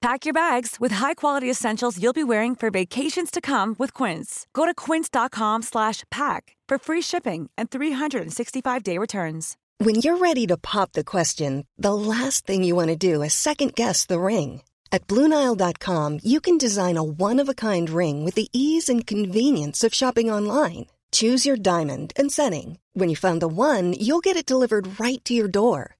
[0.00, 4.46] Pack your bags with high-quality essentials you'll be wearing for vacations to come with Quince.
[4.54, 9.58] Go to quince.com slash pack for free shipping and 365-day returns.
[9.76, 13.34] When you're ready to pop the question, the last thing you want to do is
[13.34, 14.62] second guess the ring.
[14.90, 20.30] At BlueNile.com, you can design a one-of-a-kind ring with the ease and convenience of shopping
[20.30, 20.86] online.
[21.12, 22.78] Choose your diamond and setting.
[22.94, 25.96] When you find the one, you'll get it delivered right to your door.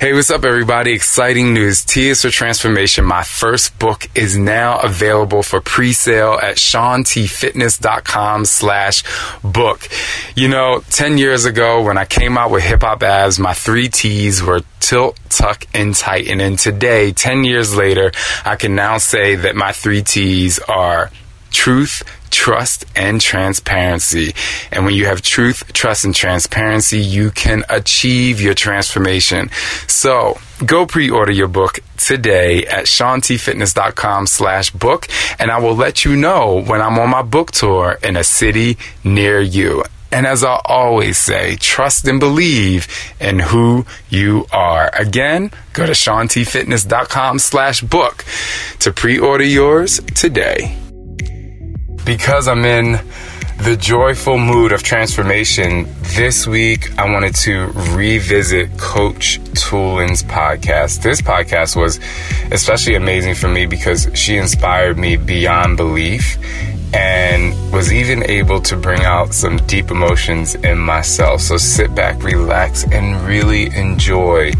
[0.00, 0.94] Hey, what's up, everybody?
[0.94, 1.84] Exciting news.
[1.84, 9.04] T Is for Transformation, my first book, is now available for pre-sale at shauntfitness.com slash
[9.44, 9.88] book.
[10.34, 13.88] You know, 10 years ago when I came out with Hip Hop Abs, my three
[13.88, 16.40] T's were tilt, tuck, and tighten.
[16.40, 18.10] And today, 10 years later,
[18.44, 21.12] I can now say that my three T's are
[21.52, 24.34] truth, trust, and transparency.
[24.72, 29.50] And when you have truth, trust, and transparency, you can achieve your transformation.
[29.86, 35.06] So go pre-order your book today at shauntfitness.com slash book,
[35.38, 38.78] and I will let you know when I'm on my book tour in a city
[39.04, 39.84] near you.
[40.10, 42.86] And as I always say, trust and believe
[43.18, 44.90] in who you are.
[44.94, 48.24] Again, go to shauntfitness.com slash book
[48.80, 50.76] to pre-order yours today
[52.04, 53.00] because I'm in
[53.62, 55.86] the joyful mood of transformation,
[56.16, 61.02] this week I wanted to revisit Coach Toolin's podcast.
[61.02, 62.00] This podcast was
[62.50, 66.38] especially amazing for me because she inspired me beyond belief
[66.94, 71.40] and was even able to bring out some deep emotions in myself.
[71.40, 74.52] So sit back, relax, and really enjoy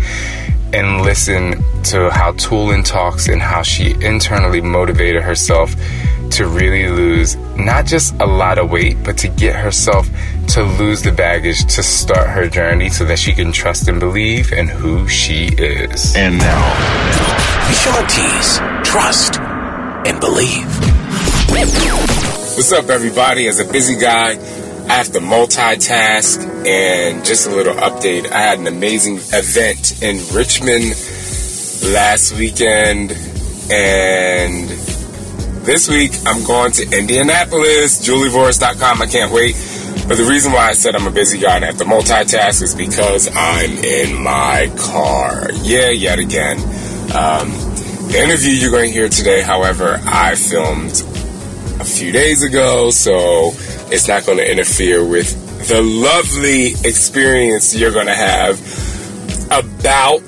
[0.72, 5.74] and listen to how Toolin talks and how she internally motivated herself
[6.30, 10.08] to really lose not just a lot of weight, but to get herself
[10.48, 14.52] to lose the baggage to start her journey so that she can trust and believe
[14.52, 16.16] in who she is.
[16.16, 16.74] And now,
[17.72, 18.58] Shaun T's
[18.88, 19.38] Trust
[20.06, 20.66] and Believe.
[21.52, 23.46] What's up, everybody?
[23.48, 24.36] As a busy guy,
[24.88, 26.66] I have to multitask.
[26.66, 30.90] And just a little update I had an amazing event in Richmond
[31.92, 33.12] last weekend.
[33.70, 34.68] And
[35.64, 39.02] this week, I'm going to Indianapolis, julievoris.com.
[39.02, 39.54] I can't wait.
[40.08, 42.60] But the reason why I said I'm a busy guy and I have to multitask
[42.62, 45.48] is because I'm in my car.
[45.62, 46.58] Yeah, yet again.
[47.14, 47.50] Um,
[48.08, 51.02] the interview you're going to hear today, however, I filmed
[51.82, 53.50] a few days ago, so
[53.90, 58.56] it's not going to interfere with the lovely experience you're going to have
[59.50, 60.22] about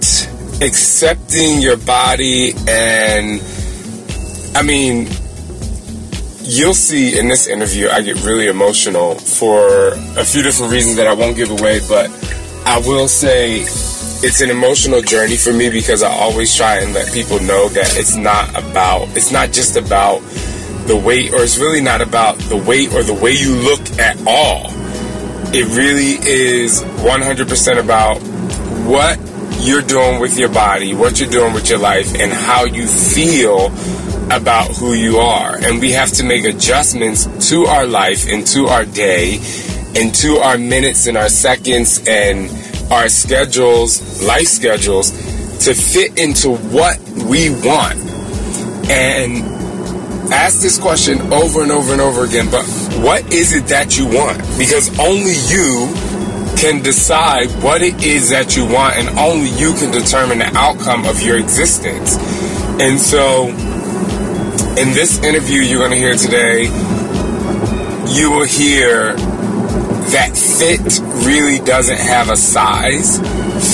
[0.61, 3.41] accepting your body and
[4.57, 5.07] I mean
[6.43, 11.07] you'll see in this interview, I get really emotional for a few different reasons that
[11.07, 12.11] I won't give away, but
[12.67, 17.13] I will say it's an emotional journey for me because I always try and let
[17.13, 20.21] people know that it's not about, it's not just about
[20.87, 24.17] the weight, or it's really not about the weight or the way you look at
[24.27, 24.67] all.
[25.53, 28.19] It really is 100% about
[28.89, 29.19] what
[29.61, 33.67] you're doing with your body, what you're doing with your life, and how you feel
[34.31, 35.57] about who you are.
[35.57, 39.37] And we have to make adjustments to our life and to our day
[39.97, 42.51] and to our minutes and our seconds and
[42.93, 45.11] our schedules, life schedules,
[45.65, 47.99] to fit into what we want.
[48.91, 49.64] And
[50.33, 52.65] ask this question over and over and over again, but
[53.03, 54.39] what is it that you want?
[54.59, 55.93] Because only you
[56.57, 61.05] can decide what it is that you want, and only you can determine the outcome
[61.05, 62.17] of your existence.
[62.81, 63.49] And so,
[64.79, 66.65] in this interview you're going to hear today,
[68.13, 69.15] you will hear
[70.15, 73.19] that fit really doesn't have a size.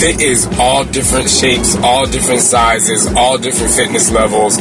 [0.01, 4.57] Fit is all different shapes, all different sizes, all different fitness levels.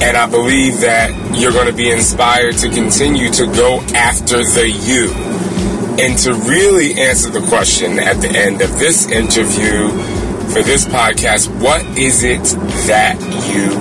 [0.00, 4.70] And I believe that you're going to be inspired to continue to go after the
[4.70, 5.12] you.
[6.00, 9.88] And to really answer the question at the end of this interview
[10.52, 12.44] for this podcast, what is it
[12.86, 13.18] that
[13.52, 13.76] you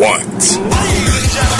[0.00, 1.59] want?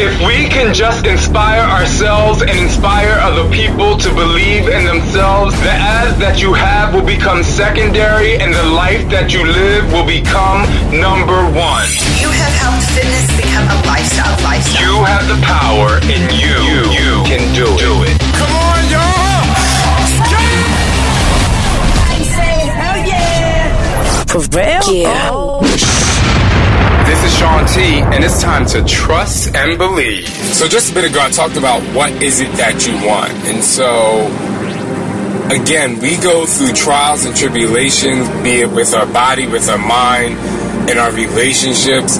[0.00, 5.68] If we can just inspire ourselves and inspire other people to believe in themselves, the
[5.68, 10.64] ads that you have will become secondary and the life that you live will become
[10.88, 11.84] number one.
[12.16, 14.32] You have helped fitness become a lifestyle.
[14.40, 14.80] Lifestyle.
[14.80, 18.16] You have the power and you, you, you can do, do it.
[18.40, 19.20] Come on, y'all!
[24.30, 24.94] For real?
[24.94, 25.28] Yeah.
[25.32, 25.49] Oh.
[27.10, 30.28] This is Shaun T, and it's time to trust and believe.
[30.28, 33.32] So, just a bit ago, I talked about what is it that you want.
[33.50, 34.26] And so,
[35.50, 40.38] again, we go through trials and tribulations, be it with our body, with our mind,
[40.88, 42.18] in our relationships.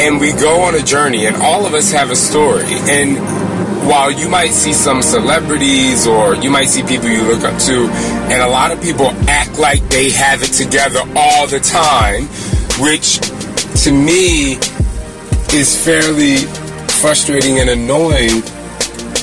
[0.00, 2.64] And we go on a journey, and all of us have a story.
[2.64, 3.18] And
[3.86, 7.90] while you might see some celebrities or you might see people you look up to,
[8.32, 12.24] and a lot of people act like they have it together all the time,
[12.80, 13.20] which
[13.84, 14.54] to me
[15.52, 16.36] is fairly
[17.00, 18.40] frustrating and annoying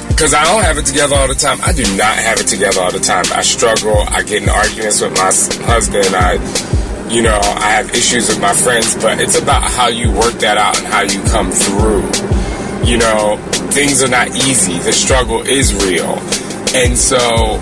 [0.09, 1.59] because I don't have it together all the time.
[1.63, 3.25] I do not have it together all the time.
[3.33, 3.97] I struggle.
[3.97, 5.33] I get in arguments with my
[5.65, 6.15] husband.
[6.15, 6.33] I,
[7.09, 10.57] you know, I have issues with my friends, but it's about how you work that
[10.57, 12.05] out and how you come through.
[12.87, 13.37] You know,
[13.71, 14.77] things are not easy.
[14.79, 16.19] The struggle is real.
[16.75, 17.59] And so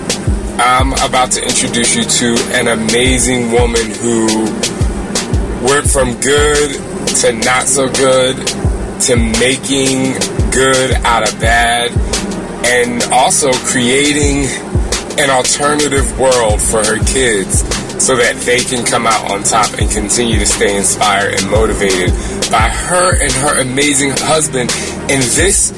[0.60, 4.28] I'm about to introduce you to an amazing woman who
[5.62, 6.72] went from good
[7.08, 8.36] to not so good
[9.02, 10.14] to making
[10.52, 11.92] good out of bad
[12.66, 14.46] and also creating
[15.20, 17.60] an alternative world for her kids
[18.04, 22.10] so that they can come out on top and continue to stay inspired and motivated
[22.50, 24.72] by her and her amazing husband
[25.12, 25.72] in this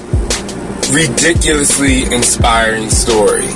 [0.94, 3.48] ridiculously inspiring story.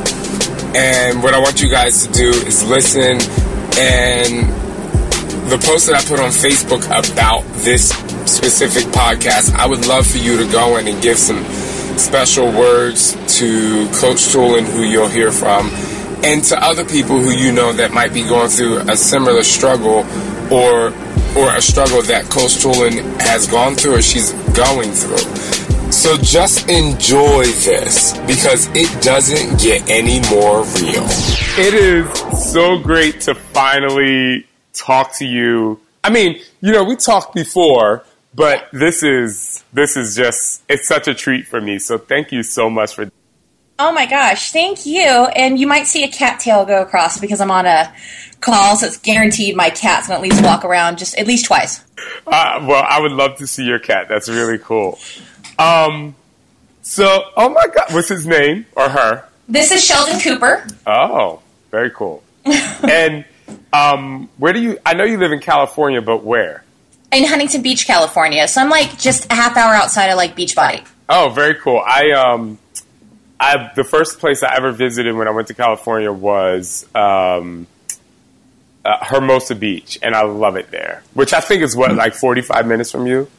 [0.76, 3.20] And what I want you guys to do is listen
[3.78, 4.67] and
[5.50, 7.90] the post that I put on Facebook about this
[8.30, 11.44] specific podcast, I would love for you to go in and give some
[11.98, 15.70] special words to Coach Toolin, who you'll hear from,
[16.24, 20.06] and to other people who you know that might be going through a similar struggle
[20.52, 20.94] or
[21.38, 25.18] or a struggle that Coach Toolin has gone through or she's going through.
[25.92, 31.06] So just enjoy this because it doesn't get any more real.
[31.60, 34.47] It is so great to finally
[34.78, 35.80] talk to you.
[36.04, 41.08] I mean, you know, we talked before, but this is this is just it's such
[41.08, 41.80] a treat for me.
[41.80, 43.10] So thank you so much for
[43.80, 45.06] Oh my gosh, thank you.
[45.06, 47.94] And you might see a cat tail go across because I'm on a
[48.42, 51.84] call, so it's guaranteed my cat's gonna at least walk around just at least twice.
[52.26, 54.08] Uh, well, I would love to see your cat.
[54.10, 54.98] That's really cool.
[55.60, 56.16] Um,
[56.82, 59.26] so, oh my God, what's his name or her?
[59.48, 60.68] This is Sheldon Cooper.
[60.88, 62.24] Oh, very cool.
[62.46, 63.26] and
[63.74, 64.78] um, where do you?
[64.86, 66.64] I know you live in California, but where?
[67.12, 68.48] In Huntington Beach, California.
[68.48, 70.86] So I'm like just a half hour outside of like Beachbody.
[71.10, 71.82] Oh, very cool.
[71.86, 72.58] I um,
[73.40, 77.68] I the first place I ever visited when I went to California was um,
[78.84, 81.04] uh, Hermosa Beach, and I love it there.
[81.14, 83.30] Which I think is what like 45 minutes from you.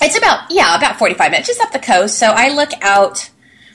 [0.00, 2.18] It's about yeah, about 45 minutes, just up the coast.
[2.18, 3.30] So I look out.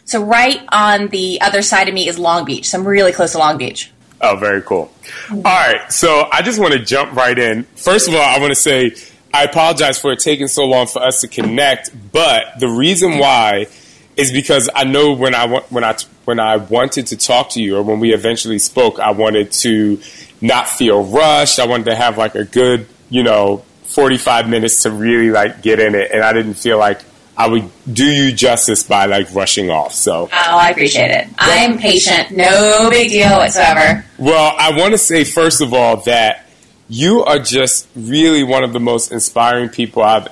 [0.06, 2.68] So right on the other side of me is Long Beach.
[2.68, 3.93] So I'm really close to Long Beach.
[4.23, 4.89] Oh, very cool.
[5.29, 7.63] All right, so I just want to jump right in.
[7.75, 8.95] First of all, I want to say
[9.33, 13.68] I apologize for it taking so long for us to connect, but the reason why
[14.15, 17.75] is because I know when I when I when I wanted to talk to you
[17.75, 19.99] or when we eventually spoke, I wanted to
[20.39, 21.59] not feel rushed.
[21.59, 25.80] I wanted to have like a good, you know, 45 minutes to really like get
[25.80, 27.01] in it and I didn't feel like
[27.35, 29.94] I would do you justice by like rushing off.
[29.94, 31.28] So, oh, I appreciate it.
[31.37, 32.31] I'm patient.
[32.31, 34.06] No big deal whatsoever.
[34.19, 36.45] Well, I want to say first of all that
[36.90, 40.28] you are just really one of the most inspiring people I've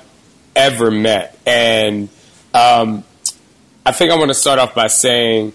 [0.54, 2.08] ever met, and
[2.54, 3.02] um,
[3.84, 5.52] I think I want to start off by saying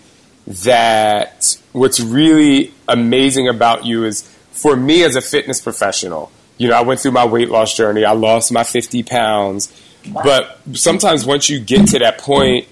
[0.47, 6.31] that what's really amazing about you is for me as a fitness professional.
[6.57, 8.03] You know, I went through my weight loss journey.
[8.03, 9.71] I lost my 50 pounds
[10.11, 12.67] but sometimes once you get to that point,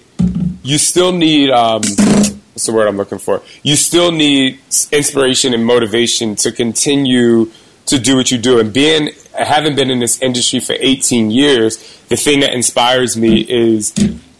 [0.62, 1.82] you still need um,
[2.56, 3.42] what's the word I'm looking for?
[3.62, 7.50] You still need inspiration and motivation to continue
[7.86, 8.58] to do what you do.
[8.58, 11.76] And being having been in this industry for 18 years,
[12.08, 13.92] the thing that inspires me is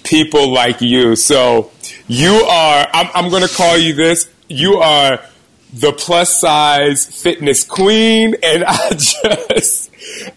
[0.02, 1.16] people like you.
[1.16, 1.70] So
[2.06, 2.88] you are.
[2.92, 4.28] I'm, I'm going to call you this.
[4.48, 5.20] You are
[5.72, 9.90] the plus size fitness queen, and I just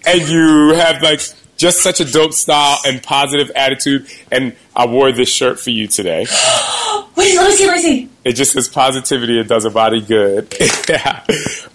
[0.05, 1.21] and you have like
[1.59, 4.07] just such a dope style and positive attitude.
[4.31, 6.21] And I wore this shirt for you today.
[7.15, 8.09] Wait, let me see, let me see.
[8.23, 9.39] It just says positivity.
[9.39, 10.55] It does a body good.
[10.89, 11.25] yeah.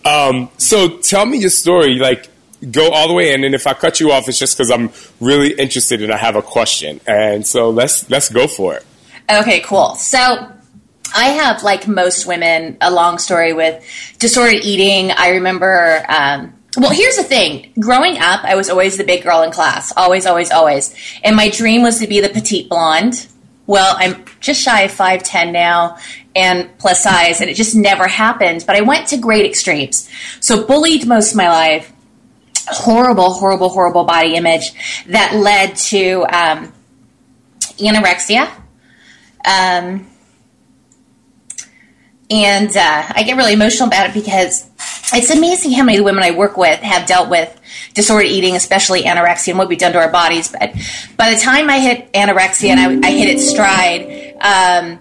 [0.04, 1.96] Um, so tell me your story.
[1.96, 2.28] Like,
[2.70, 4.90] go all the way in, and if I cut you off, it's just because I'm
[5.20, 7.00] really interested and I have a question.
[7.06, 8.86] And so let's let's go for it.
[9.30, 9.96] Okay, cool.
[9.96, 10.18] So
[11.14, 13.84] I have, like most women, a long story with
[14.18, 15.10] disordered eating.
[15.10, 16.04] I remember.
[16.08, 17.72] Um, well, here's the thing.
[17.78, 19.92] Growing up, I was always the big girl in class.
[19.96, 20.94] Always, always, always.
[21.22, 23.28] And my dream was to be the petite blonde.
[23.66, 25.98] Well, I'm just shy of 5'10 now
[26.34, 28.64] and plus size, and it just never happened.
[28.66, 30.10] But I went to great extremes.
[30.40, 31.92] So, bullied most of my life.
[32.66, 34.72] Horrible, horrible, horrible body image
[35.06, 36.72] that led to um,
[37.78, 38.50] anorexia.
[39.44, 40.06] Um,
[42.30, 44.68] and uh, I get really emotional about it because
[45.12, 47.60] it's amazing how many women I work with have dealt with
[47.94, 50.48] disordered eating, especially anorexia and what we've done to our bodies.
[50.48, 50.74] But
[51.16, 54.98] by the time I hit anorexia and I, I hit its stride, um,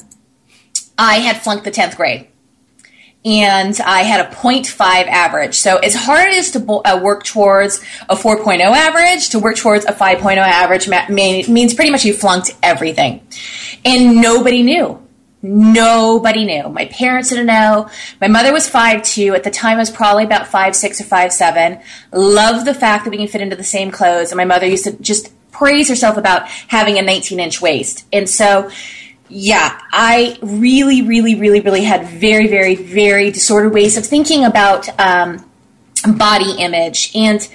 [0.97, 2.27] I had flunked the 10th grade.
[3.25, 5.55] And I had a 0.5 average.
[5.55, 9.93] So as hard as to uh, work towards a 4.0 average, to work towards a
[9.93, 13.25] 5.0 average means pretty much you flunked everything.
[13.85, 14.99] And nobody knew.
[15.45, 16.69] Nobody knew.
[16.69, 17.89] My parents didn't know.
[18.21, 19.35] My mother was five two.
[19.35, 21.81] At the time, I was probably about five six or five seven.
[22.13, 24.31] Loved the fact that we can fit into the same clothes.
[24.31, 28.05] And my mother used to just praise herself about having a 19 inch waist.
[28.13, 28.71] And so,
[29.27, 34.87] yeah, I really, really, really, really had very, very, very disordered ways of thinking about
[34.97, 35.45] um,
[36.17, 37.11] body image.
[37.15, 37.45] And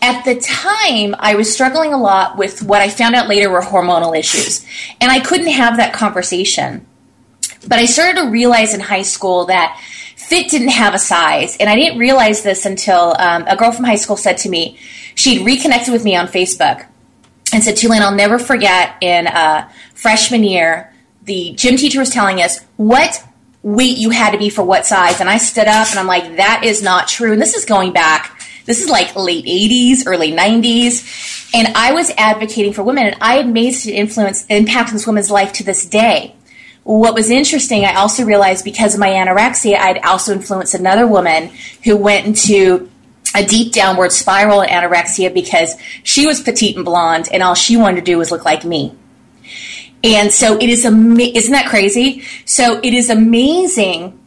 [0.00, 3.62] at the time, I was struggling a lot with what I found out later were
[3.62, 4.66] hormonal issues.
[5.00, 6.86] And I couldn't have that conversation.
[7.66, 9.80] But I started to realize in high school that
[10.28, 11.56] fit didn't have a size.
[11.58, 14.78] And I didn't realize this until um, a girl from high school said to me,
[15.14, 16.86] she'd reconnected with me on Facebook
[17.52, 22.42] and said, Tulane, I'll never forget in uh, freshman year, the gym teacher was telling
[22.42, 23.24] us what
[23.62, 25.20] weight you had to be for what size.
[25.20, 27.32] And I stood up and I'm like, that is not true.
[27.32, 31.54] And this is going back, this is like late 80s, early 90s.
[31.54, 35.06] And I was advocating for women and I had made an influence, impact on this
[35.06, 36.34] woman's life to this day
[36.96, 41.50] what was interesting, I also realized because of my anorexia, I'd also influenced another woman
[41.84, 42.90] who went into
[43.34, 47.76] a deep downward spiral in anorexia because she was petite and blonde, and all she
[47.76, 48.96] wanted to do was look like me.
[50.02, 52.22] And so it is, ama- isn't that crazy?
[52.46, 54.18] So it is amazing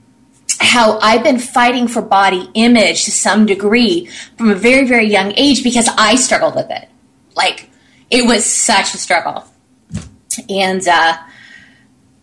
[0.59, 5.33] how I've been fighting for body image to some degree from a very, very young
[5.35, 6.87] age because I struggled with it.
[7.33, 7.71] Like,
[8.11, 9.45] it was such a struggle.
[10.47, 11.17] And, uh,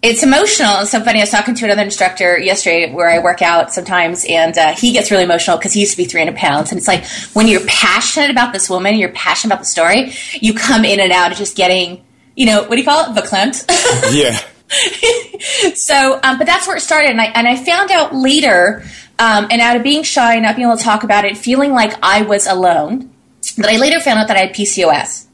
[0.01, 0.81] it's emotional.
[0.81, 1.19] It's so funny.
[1.19, 4.93] I was talking to another instructor yesterday where I work out sometimes, and uh, he
[4.93, 6.71] gets really emotional because he used to be 300 pounds.
[6.71, 10.55] And it's like when you're passionate about this woman, you're passionate about the story, you
[10.55, 12.05] come in and out of just getting,
[12.37, 13.21] you know, what do you call it?
[13.21, 13.65] Verklempt.
[14.15, 15.75] yeah.
[15.75, 17.11] so, um, but that's where it started.
[17.11, 18.85] And I, and I found out later,
[19.19, 21.99] um, and out of being shy, not being able to talk about it, feeling like
[22.05, 23.11] I was alone,
[23.57, 25.27] that I later found out that I had PCOS.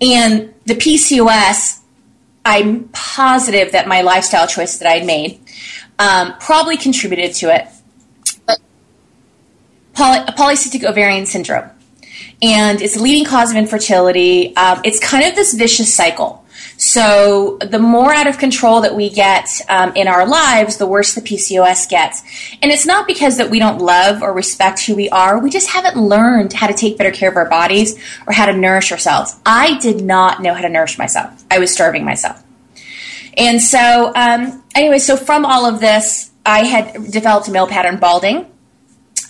[0.00, 1.81] And the PCOS
[2.44, 5.40] I'm positive that my lifestyle choice that I'd made
[5.98, 7.68] um, probably contributed to it.
[8.46, 8.58] But
[9.94, 11.70] poly- polycystic ovarian syndrome,
[12.42, 14.56] and it's a leading cause of infertility.
[14.56, 16.41] Um, it's kind of this vicious cycle.
[16.76, 21.14] So the more out of control that we get um, in our lives, the worse
[21.14, 22.22] the PCOS gets.
[22.60, 25.38] And it's not because that we don't love or respect who we are.
[25.38, 28.52] We just haven't learned how to take better care of our bodies or how to
[28.52, 29.36] nourish ourselves.
[29.46, 31.44] I did not know how to nourish myself.
[31.50, 32.42] I was starving myself.
[33.36, 38.51] And so, um, anyway, so from all of this, I had developed male pattern balding.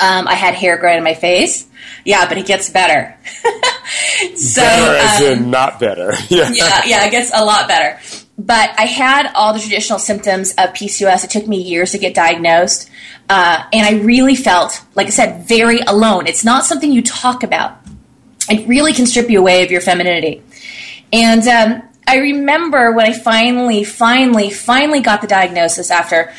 [0.00, 1.66] Um, I had hair growing in my face.
[2.04, 3.16] Yeah, but it gets better.
[4.37, 6.12] so better as um, in not better.
[6.28, 6.50] yeah.
[6.52, 8.00] yeah, yeah, it gets a lot better.
[8.38, 11.25] But I had all the traditional symptoms of PCOS.
[11.25, 12.90] It took me years to get diagnosed,
[13.28, 16.26] uh, and I really felt, like I said, very alone.
[16.26, 17.78] It's not something you talk about.
[18.49, 20.42] It really can strip you away of your femininity.
[21.12, 26.32] And um, I remember when I finally, finally, finally got the diagnosis after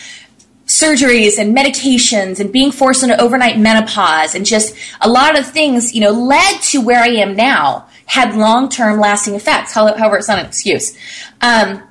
[0.74, 5.94] surgeries and medications and being forced into overnight menopause and just a lot of things,
[5.94, 9.74] you know, led to where I am now, had long term lasting effects.
[9.74, 10.98] However, it's not an excuse.
[11.42, 11.84] Um,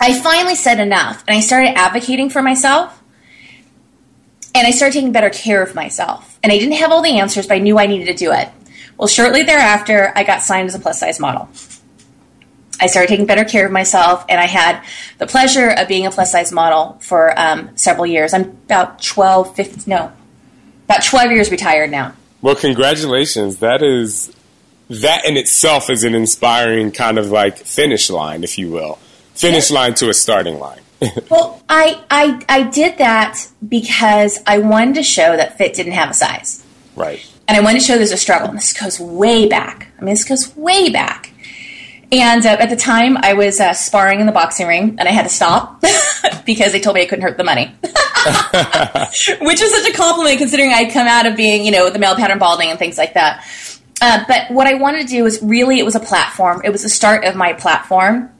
[0.00, 3.02] I finally said enough and I started advocating for myself
[4.54, 6.38] and I started taking better care of myself.
[6.44, 8.48] And I didn't have all the answers, but I knew I needed to do it.
[8.96, 11.48] Well, shortly thereafter, I got signed as a plus size model.
[12.82, 14.84] I started taking better care of myself, and I had
[15.18, 18.34] the pleasure of being a plus size model for um, several years.
[18.34, 20.12] I'm about 12, 15, no,
[20.86, 22.12] about 12 years retired now.
[22.40, 23.58] Well, congratulations.
[23.58, 24.34] That is,
[24.90, 28.96] that in itself is an inspiring kind of like finish line, if you will.
[29.34, 30.80] Finish line to a starting line.
[31.30, 36.10] well, I, I, I did that because I wanted to show that fit didn't have
[36.10, 36.64] a size.
[36.96, 37.24] Right.
[37.46, 38.48] and I wanted to show there's a struggle.
[38.48, 39.86] And this goes way back.
[39.98, 41.31] I mean, this goes way back.
[42.12, 45.12] And uh, at the time, I was uh, sparring in the boxing ring, and I
[45.12, 45.80] had to stop
[46.44, 47.74] because they told me I couldn't hurt the money,
[49.40, 52.14] which is such a compliment considering I'd come out of being, you know, the male
[52.14, 53.46] pattern balding and things like that.
[54.02, 56.60] Uh, but what I wanted to do was really, it was a platform.
[56.64, 58.30] It was the start of my platform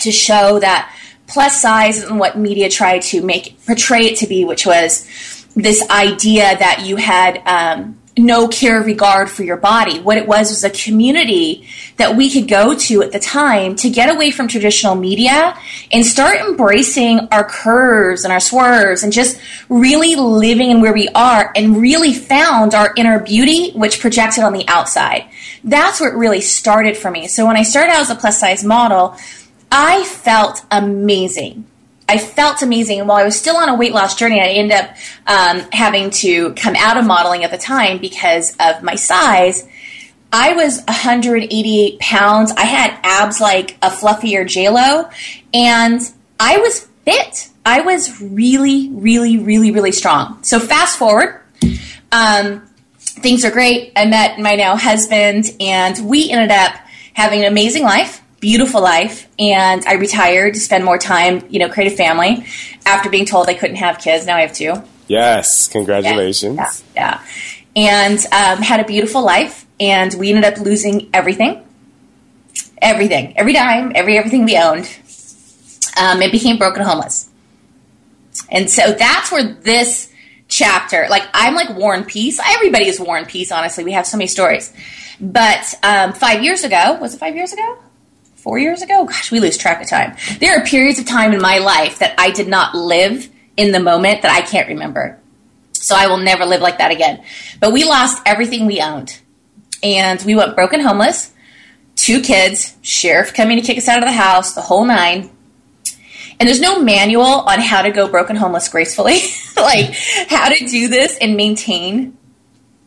[0.00, 0.90] to show that
[1.26, 5.06] plus size isn't what media tried to make portray it to be, which was
[5.54, 9.98] this idea that you had um, no care regard for your body.
[9.98, 11.66] What it was was a community
[11.96, 15.56] that we could go to at the time to get away from traditional media
[15.90, 19.40] and start embracing our curves and our swerves and just
[19.70, 24.52] really living in where we are and really found our inner beauty, which projected on
[24.52, 25.24] the outside.
[25.64, 27.28] That's where it really started for me.
[27.28, 29.16] So when I started out as a plus size model,
[29.70, 31.64] I felt amazing.
[32.08, 33.00] I felt amazing.
[33.00, 34.90] And while I was still on a weight loss journey, I ended up
[35.26, 39.66] um, having to come out of modeling at the time because of my size.
[40.32, 42.52] I was 188 pounds.
[42.52, 45.12] I had abs like a fluffier JLo,
[45.52, 46.00] and
[46.40, 47.50] I was fit.
[47.66, 50.42] I was really, really, really, really strong.
[50.42, 51.40] So fast forward,
[52.10, 52.66] um,
[52.96, 53.92] things are great.
[53.94, 56.74] I met my now husband, and we ended up
[57.12, 61.70] having an amazing life beautiful life and I retired to spend more time, you know,
[61.70, 62.44] create a family
[62.84, 64.26] after being told I couldn't have kids.
[64.26, 64.74] Now I have two.
[65.06, 66.84] Yes, congratulations.
[66.94, 67.26] Yeah, yeah.
[67.74, 71.64] And um, had a beautiful life and we ended up losing everything.
[72.82, 73.38] Everything.
[73.38, 74.90] Every dime, every everything we owned.
[75.96, 77.30] Um, it became broken homeless.
[78.50, 80.12] And so that's where this
[80.48, 82.40] chapter, like I'm like War and Peace.
[82.44, 83.84] Everybody is War and Peace, honestly.
[83.84, 84.72] We have so many stories.
[85.20, 87.78] But um, five years ago, was it five years ago?
[88.42, 89.04] Four years ago.
[89.04, 90.16] Gosh, we lose track of time.
[90.40, 93.80] There are periods of time in my life that I did not live in the
[93.80, 95.20] moment that I can't remember.
[95.72, 97.24] So I will never live like that again.
[97.60, 99.18] But we lost everything we owned.
[99.82, 101.32] And we went broken homeless,
[101.96, 105.30] two kids, sheriff coming to kick us out of the house, the whole nine.
[106.38, 109.18] And there's no manual on how to go broken homeless gracefully,
[109.56, 109.94] like
[110.28, 112.16] how to do this and maintain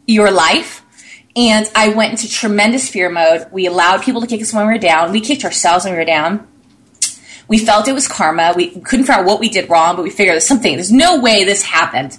[0.06, 0.85] your life
[1.36, 3.48] and I went into tremendous fear mode.
[3.52, 5.12] We allowed people to kick us when we were down.
[5.12, 6.48] We kicked ourselves when we were down.
[7.48, 8.54] We felt it was karma.
[8.56, 10.74] We couldn't figure out what we did wrong, but we figured there's something.
[10.74, 12.18] There's no way this happened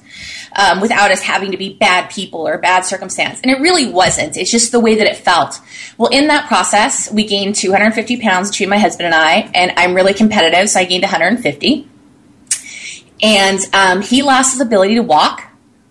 [0.54, 3.40] um, without us having to be bad people or bad circumstance.
[3.40, 4.36] And it really wasn't.
[4.36, 5.60] It's just the way that it felt.
[5.98, 9.94] Well, in that process, we gained 250 pounds between my husband and I, and I'm
[9.94, 11.88] really competitive, so I gained 150.
[13.22, 15.42] And um, he lost his ability to walk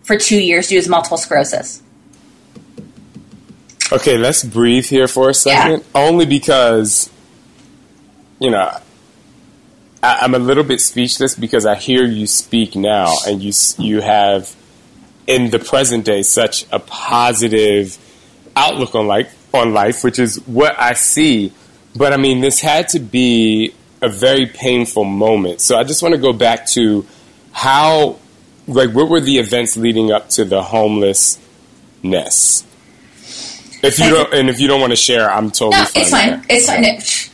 [0.03, 1.81] for two years due to multiple sclerosis.
[3.91, 5.81] Okay, let's breathe here for a second.
[5.81, 5.85] Yeah.
[5.93, 7.09] Only because,
[8.39, 8.77] you know,
[10.01, 14.01] I, am a little bit speechless because I hear you speak now, and you you
[14.01, 14.55] have
[15.27, 17.97] in the present day such a positive
[18.55, 21.53] outlook on life on life, which is what I see.
[21.95, 25.61] But I mean, this had to be a very painful moment.
[25.61, 27.05] So I just want to go back to
[27.51, 28.19] how,
[28.67, 32.65] like, what were the events leading up to the homelessness?
[33.85, 36.01] If you don't, and if you don't want to share, I'm totally no, fine.
[36.01, 36.29] It's fine.
[36.29, 36.45] There.
[36.49, 37.31] It's fine.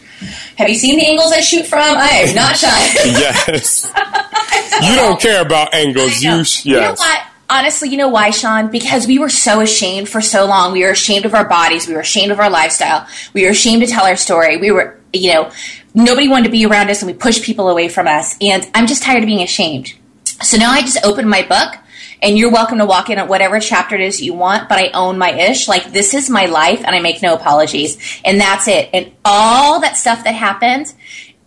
[0.58, 1.80] Have you seen the angles I shoot from?
[1.80, 2.70] I am not shy.
[3.06, 3.86] yes.
[4.82, 6.22] you don't care about angles.
[6.22, 6.66] You, yes.
[6.66, 7.22] You know what?
[7.50, 8.70] Honestly, you know why, Shaun?
[8.70, 10.72] Because we were so ashamed for so long.
[10.72, 11.88] We were ashamed of our bodies.
[11.88, 13.08] We were ashamed of our lifestyle.
[13.34, 14.58] We were ashamed to tell our story.
[14.58, 15.52] We were, you know,
[15.94, 18.38] nobody wanted to be around us and we pushed people away from us.
[18.40, 19.94] And I'm just tired of being ashamed.
[20.42, 21.76] So now I just opened my book
[22.22, 24.90] and you're welcome to walk in at whatever chapter it is you want, but I
[24.90, 25.68] own my ish.
[25.68, 27.98] Like this is my life and I make no apologies.
[28.24, 28.90] And that's it.
[28.94, 30.94] And all that stuff that happened,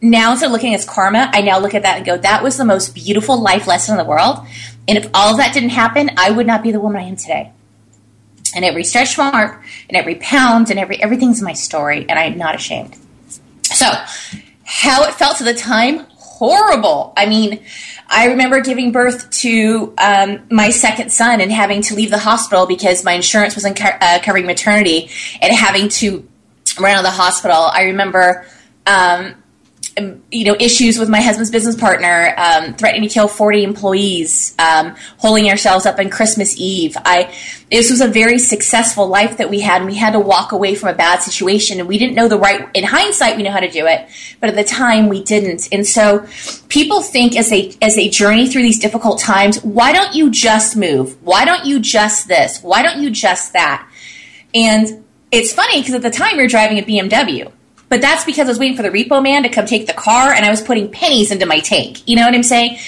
[0.02, 2.56] now instead of looking as karma, I now look at that and go, that was
[2.56, 4.46] the most beautiful life lesson in the world.
[4.88, 7.16] And if all of that didn't happen, I would not be the woman I am
[7.16, 7.52] today.
[8.54, 12.38] And every stretch mark and every pound and every everything's my story, and I am
[12.38, 12.96] not ashamed.
[13.62, 13.86] So,
[14.62, 16.06] how it felt at the time,
[16.38, 17.12] horrible.
[17.16, 17.60] I mean,
[18.08, 22.66] I remember giving birth to um, my second son and having to leave the hospital
[22.66, 26.28] because my insurance wasn't co- uh, covering maternity and having to
[26.80, 27.56] run out of the hospital.
[27.56, 28.46] I remember
[28.86, 29.36] um,
[29.96, 34.96] you know, issues with my husband's business partner, um, threatening to kill 40 employees, um,
[35.18, 36.96] holding ourselves up on Christmas Eve.
[37.04, 37.32] I,
[37.70, 40.74] this was a very successful life that we had, and we had to walk away
[40.74, 43.60] from a bad situation, and we didn't know the right, in hindsight, we know how
[43.60, 44.08] to do it,
[44.40, 45.68] but at the time, we didn't.
[45.70, 46.26] And so,
[46.68, 50.76] people think as they, as they journey through these difficult times, why don't you just
[50.76, 51.22] move?
[51.22, 52.60] Why don't you just this?
[52.62, 53.88] Why don't you just that?
[54.54, 57.52] And it's funny because at the time, you're driving a BMW
[57.94, 60.32] But that's because I was waiting for the repo man to come take the car
[60.32, 62.02] and I was putting pennies into my tank.
[62.08, 62.78] You know what I'm saying?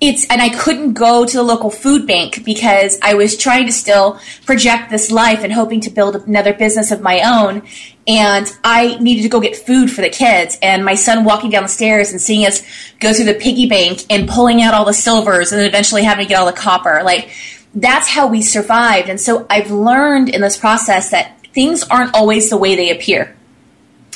[0.00, 3.72] It's, and I couldn't go to the local food bank because I was trying to
[3.72, 7.62] still project this life and hoping to build another business of my own.
[8.06, 10.56] And I needed to go get food for the kids.
[10.62, 12.62] And my son walking down the stairs and seeing us
[13.00, 16.24] go through the piggy bank and pulling out all the silvers and then eventually having
[16.24, 17.00] to get all the copper.
[17.02, 17.30] Like,
[17.74, 19.08] that's how we survived.
[19.08, 23.34] And so I've learned in this process that things aren't always the way they appear.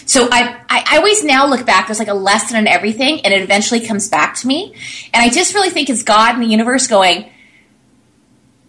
[0.06, 3.34] So I, I, I always now look back, there's like a lesson in everything, and
[3.34, 4.72] it eventually comes back to me.
[5.12, 7.30] And I just really think it's God and the universe going,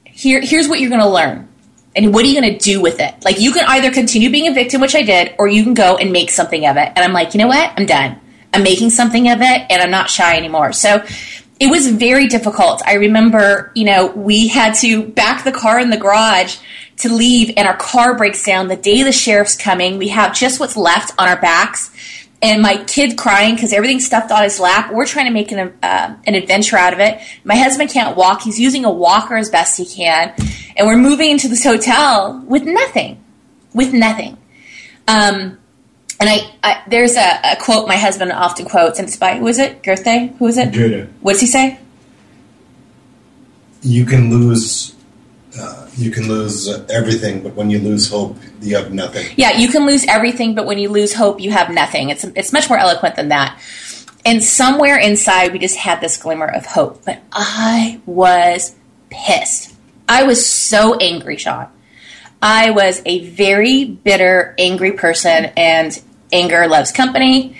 [0.05, 1.47] Here, here's what you're going to learn.
[1.95, 3.15] And what are you going to do with it?
[3.23, 5.97] Like, you can either continue being a victim, which I did, or you can go
[5.97, 6.91] and make something of it.
[6.95, 7.71] And I'm like, you know what?
[7.75, 8.19] I'm done.
[8.53, 10.73] I'm making something of it, and I'm not shy anymore.
[10.73, 11.03] So
[11.59, 12.83] it was very difficult.
[12.85, 16.57] I remember, you know, we had to back the car in the garage
[16.97, 19.97] to leave and our car breaks down the day the sheriff's coming.
[19.97, 21.91] We have just what's left on our backs.
[22.39, 24.91] And my kid crying because everything's stuffed on his lap.
[24.91, 27.19] We're trying to make an, uh, an adventure out of it.
[27.43, 28.43] My husband can't walk.
[28.43, 30.35] He's using a walker as best he can.
[30.75, 33.23] And we're moving into this hotel with nothing.
[33.73, 34.37] With nothing.
[35.07, 35.57] Um,
[36.19, 39.47] and I, I there's a, a, quote my husband often quotes, and it's by who
[39.47, 39.83] is it?
[39.83, 40.35] Goethe?
[40.37, 40.73] Who is it?
[40.73, 41.09] Goethe.
[41.21, 41.79] What does he say?
[43.81, 44.95] You can lose,
[45.57, 49.25] uh, you can lose everything, but when you lose hope, you have nothing.
[49.35, 52.09] Yeah, you can lose everything, but when you lose hope, you have nothing.
[52.09, 53.59] It's it's much more eloquent than that.
[54.23, 57.05] And somewhere inside, we just had this glimmer of hope.
[57.05, 58.75] But I was
[59.09, 59.73] pissed.
[60.07, 61.67] I was so angry, Shaun.
[62.41, 65.99] I was a very bitter, angry person, and
[66.31, 67.57] anger loves company.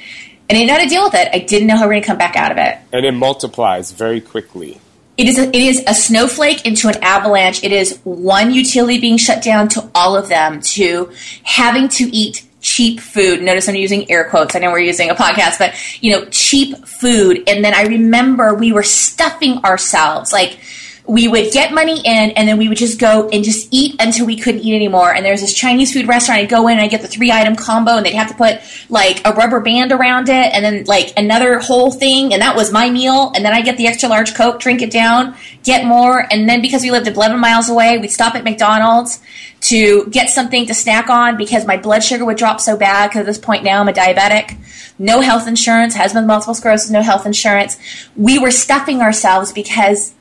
[0.50, 1.30] And I didn't know how to deal with it.
[1.34, 2.78] I didn't know how we are going to come back out of it.
[2.94, 4.80] And it multiplies very quickly.
[5.18, 7.64] It is, a, it is a snowflake into an avalanche.
[7.64, 11.12] It is one utility being shut down to all of them, to
[11.44, 13.42] having to eat cheap food.
[13.42, 14.56] Notice I'm using air quotes.
[14.56, 17.44] I know we're using a podcast, but you know, cheap food.
[17.48, 20.32] And then I remember we were stuffing ourselves.
[20.32, 20.60] Like,
[21.08, 24.26] we would get money in and then we would just go and just eat until
[24.26, 25.14] we couldn't eat anymore.
[25.14, 26.42] And there's this Chinese food restaurant.
[26.42, 28.60] I'd go in and I'd get the three item combo and they'd have to put
[28.90, 32.34] like a rubber band around it and then like another whole thing.
[32.34, 33.32] And that was my meal.
[33.34, 36.28] And then I get the extra large Coke, drink it down, get more.
[36.30, 39.22] And then because we lived 11 miles away, we'd stop at McDonald's
[39.60, 43.22] to get something to snack on because my blood sugar would drop so bad because
[43.22, 44.58] at this point now I'm a diabetic.
[45.00, 47.78] No health insurance, husband multiple sclerosis, no health insurance.
[48.18, 50.14] We were stuffing ourselves because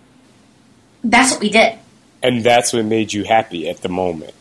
[1.11, 1.79] that's what we did.
[2.23, 4.35] And that's what made you happy at the moment.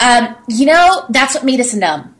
[0.00, 2.14] Um, you know, that's what made us numb.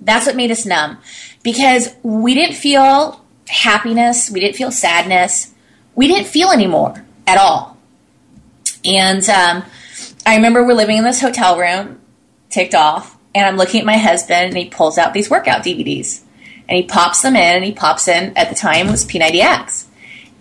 [0.00, 0.98] That's what made us numb
[1.42, 5.52] because we didn't feel happiness, we didn't feel sadness,
[5.94, 7.76] we didn't feel anymore at all.
[8.84, 9.64] And um,
[10.24, 12.00] I remember we're living in this hotel room,
[12.48, 16.22] ticked off, and I'm looking at my husband, and he pulls out these workout DVDs,
[16.68, 19.86] and he pops them in, and he pops in at the time was P90X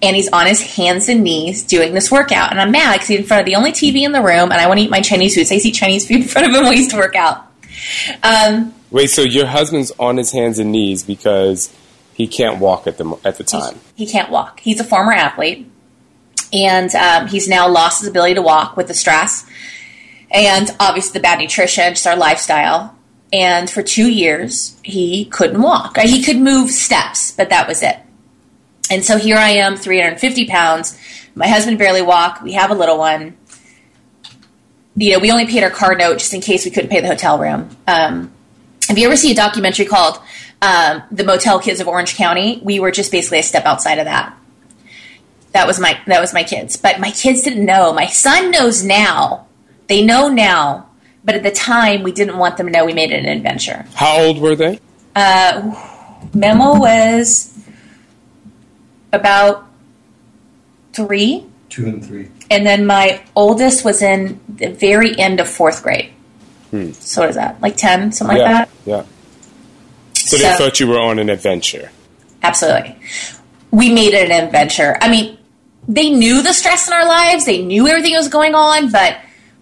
[0.02, 2.52] and he's on his hands and knees doing this workout.
[2.52, 4.54] And I'm mad because he's in front of the only TV in the room, and
[4.54, 5.48] I want to eat my Chinese food.
[5.48, 7.46] So I eat Chinese food in front of him when he's to work out.
[8.24, 11.74] Um, Wait, so your husband's on his hands and knees because
[12.14, 13.80] he can't walk at the at the time.
[13.96, 14.60] He, he can't walk.
[14.60, 15.70] He's a former athlete,
[16.52, 19.46] and um, he's now lost his ability to walk with the stress,
[20.32, 22.96] and obviously the bad nutrition, just our lifestyle.
[23.32, 26.00] And for two years, he couldn't walk.
[26.00, 28.00] He could move steps, but that was it.
[28.90, 30.98] And so here I am, 350 pounds.
[31.36, 32.42] My husband barely walk.
[32.42, 33.38] We have a little one.
[34.96, 37.08] You know, we only paid our car note just in case we couldn't pay the
[37.08, 37.70] hotel room.
[37.88, 38.32] Um,
[38.90, 40.20] if you ever see a documentary called
[40.62, 44.06] um, "The Motel Kids of Orange County," we were just basically a step outside of
[44.06, 44.36] that.
[45.52, 47.94] That was my that was my kids, but my kids didn't know.
[47.94, 49.48] My son knows now.
[49.88, 50.90] They know now,
[51.24, 53.86] but at the time we didn't want them to know we made it an adventure.
[53.96, 54.80] How old were they?
[55.16, 55.76] Uh,
[56.34, 57.59] Memo was
[59.12, 59.68] about
[60.94, 61.46] three.
[61.70, 62.30] Two and three.
[62.50, 66.12] And then my oldest was in the very end of fourth grade.
[66.72, 66.92] Hmm.
[66.92, 67.62] So what is that?
[67.62, 68.70] Like 10, something yeah, like that?
[68.86, 69.04] Yeah.
[70.14, 71.92] So, So- they thought you were on an adventure.
[72.42, 72.96] Absolutely.
[73.72, 74.98] We made it an adventure.
[75.02, 75.38] I mean,
[75.88, 79.18] they knew the stress in our lives, they knew everything that was going on, but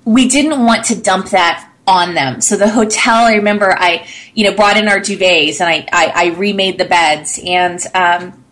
[0.05, 2.41] we didn't want to dump that on them.
[2.41, 6.11] So the hotel, I remember I, you know, brought in our duvets and I, I,
[6.15, 8.43] I remade the beds and um,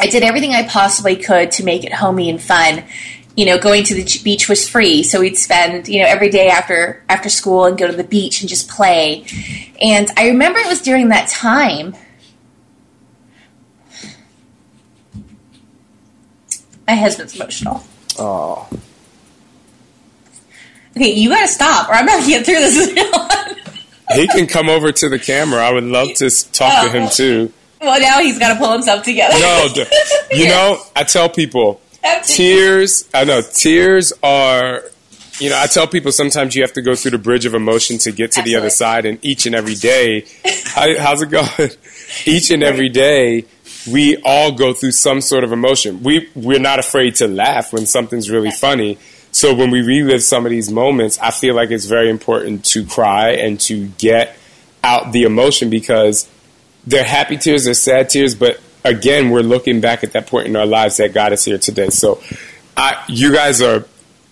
[0.00, 2.84] I did everything I possibly could to make it homey and fun.
[3.36, 6.48] You know, going to the beach was free, so we'd spend you know every day
[6.48, 9.24] after after school and go to the beach and just play.
[9.80, 11.94] And I remember it was during that time.
[16.86, 17.84] My husband's emotional.
[18.18, 18.68] Oh.
[20.96, 23.56] Okay, you gotta stop, or I'm not gonna get through this.
[24.16, 25.60] he can come over to the camera.
[25.60, 27.10] I would love to s- talk to him oh.
[27.10, 27.52] too.
[27.80, 29.38] Well, now he's got to pull himself together.
[29.38, 29.68] No,
[30.30, 31.80] you know, I tell people
[32.24, 33.08] tears.
[33.14, 34.82] I know tears are.
[35.38, 37.96] You know, I tell people sometimes you have to go through the bridge of emotion
[37.98, 40.26] to get to the other side, and each and every day,
[40.66, 41.48] how, how's it going?
[42.26, 43.44] Each and every day,
[43.90, 46.02] we all go through some sort of emotion.
[46.02, 48.98] We we're not afraid to laugh when something's really funny.
[49.32, 52.84] So when we relive some of these moments, I feel like it's very important to
[52.84, 54.36] cry and to get
[54.82, 56.28] out the emotion because
[56.90, 60.56] they're happy tears, they're sad tears, but again, we're looking back at that point in
[60.56, 61.88] our lives that got us here today.
[61.90, 62.22] So,
[62.76, 63.84] I, you guys are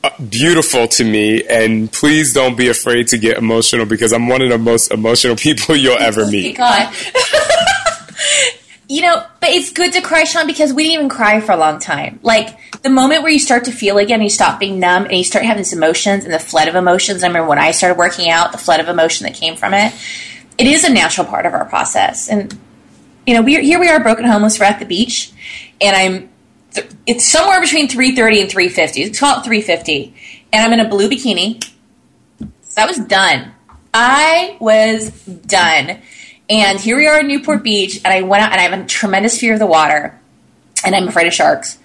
[0.03, 4.43] uh, beautiful to me, and please don't be afraid to get emotional because I'm one
[4.43, 6.57] of the most emotional people you'll ever meet.
[6.57, 6.95] God.
[8.89, 11.57] you know, but it's good to cry, Shaun, because we didn't even cry for a
[11.57, 12.21] long time.
[12.23, 15.25] Like the moment where you start to feel again, you stop being numb, and you
[15.25, 17.23] start having these emotions and the flood of emotions.
[17.23, 19.93] I remember when I started working out, the flood of emotion that came from it.
[20.59, 22.57] It is a natural part of our process, and
[23.27, 24.59] you know, we here we are, broken homeless.
[24.59, 25.33] We're at the beach,
[25.81, 26.29] and I'm.
[26.73, 29.05] th- It's somewhere between three thirty and three fifty.
[29.05, 30.15] Let's call it three fifty,
[30.53, 31.65] and I'm in a blue bikini.
[32.63, 33.53] So I was done.
[33.95, 35.99] I was done.
[36.51, 38.85] And here we are in Newport Beach, and I went out, and I have a
[38.87, 40.19] tremendous fear of the water,
[40.85, 41.79] and I'm afraid of sharks.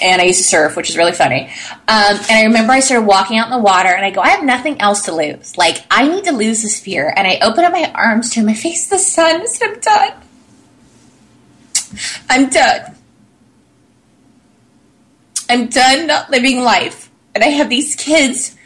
[0.00, 1.46] And I used to surf, which is really funny.
[1.88, 4.28] Um, and I remember I started walking out in the water, and I go, I
[4.28, 5.56] have nothing else to lose.
[5.56, 7.12] Like, I need to lose this fear.
[7.16, 10.12] And I open up my arms, to my face the sun, and said, I'm done.
[12.28, 12.96] I'm done.
[15.48, 17.10] I'm done not living life.
[17.34, 18.56] And I have these kids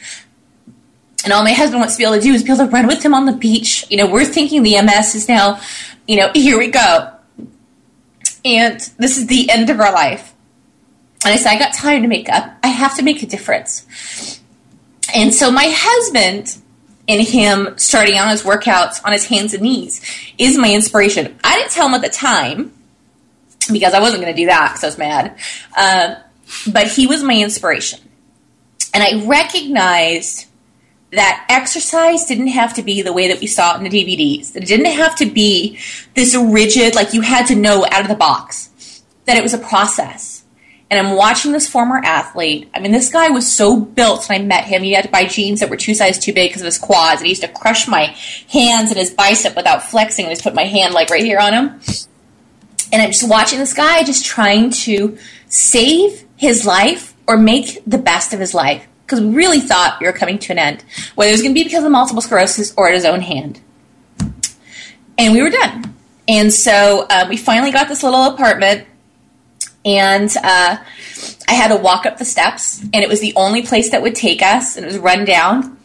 [1.24, 2.86] and all my husband wants to be able to do is be able to run
[2.86, 3.84] with him on the beach.
[3.90, 5.60] You know, we're thinking the MS is now,
[6.06, 7.12] you know, here we go.
[8.44, 10.32] And this is the end of our life.
[11.28, 12.56] And I said, I got time to make up.
[12.62, 14.40] I have to make a difference.
[15.14, 16.56] And so my husband
[17.06, 20.00] and him starting on his workouts on his hands and knees
[20.38, 21.38] is my inspiration.
[21.44, 22.72] I didn't tell him at the time
[23.70, 25.38] because I wasn't going to do that because I was mad.
[25.76, 26.14] Uh,
[26.72, 28.00] but he was my inspiration.
[28.94, 30.46] And I recognized
[31.12, 34.54] that exercise didn't have to be the way that we saw it in the DVDs.
[34.54, 35.78] That it didn't have to be
[36.14, 39.02] this rigid, like you had to know out of the box.
[39.26, 40.37] That it was a process.
[40.90, 42.70] And I'm watching this former athlete.
[42.74, 44.82] I mean, this guy was so built when I met him.
[44.82, 47.20] He had to buy jeans that were two sizes too big because of his quads.
[47.20, 48.16] And he used to crush my
[48.50, 50.26] hands and his bicep without flexing.
[50.26, 51.80] I just put my hand like right here on him.
[52.90, 57.98] And I'm just watching this guy just trying to save his life or make the
[57.98, 61.30] best of his life because we really thought we were coming to an end, whether
[61.30, 63.60] it was going to be because of multiple sclerosis or at his own hand.
[65.16, 65.94] And we were done.
[66.28, 68.86] And so uh, we finally got this little apartment,
[69.88, 70.76] and uh,
[71.48, 74.14] I had to walk up the steps, and it was the only place that would
[74.14, 75.78] take us, and it was run down.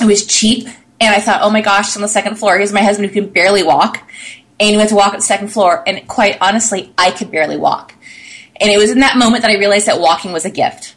[0.00, 0.66] It was cheap,
[1.00, 2.58] and I thought, oh my gosh, on the second floor.
[2.58, 4.02] Here's my husband who can barely walk,
[4.60, 7.56] and he went to walk up the second floor, and quite honestly, I could barely
[7.56, 7.94] walk.
[8.60, 10.96] And it was in that moment that I realized that walking was a gift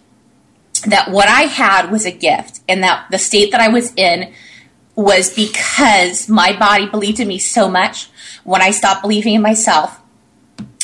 [0.87, 4.33] that what I had was a gift and that the state that I was in
[4.95, 8.09] was because my body believed in me so much
[8.43, 10.00] when I stopped believing in myself.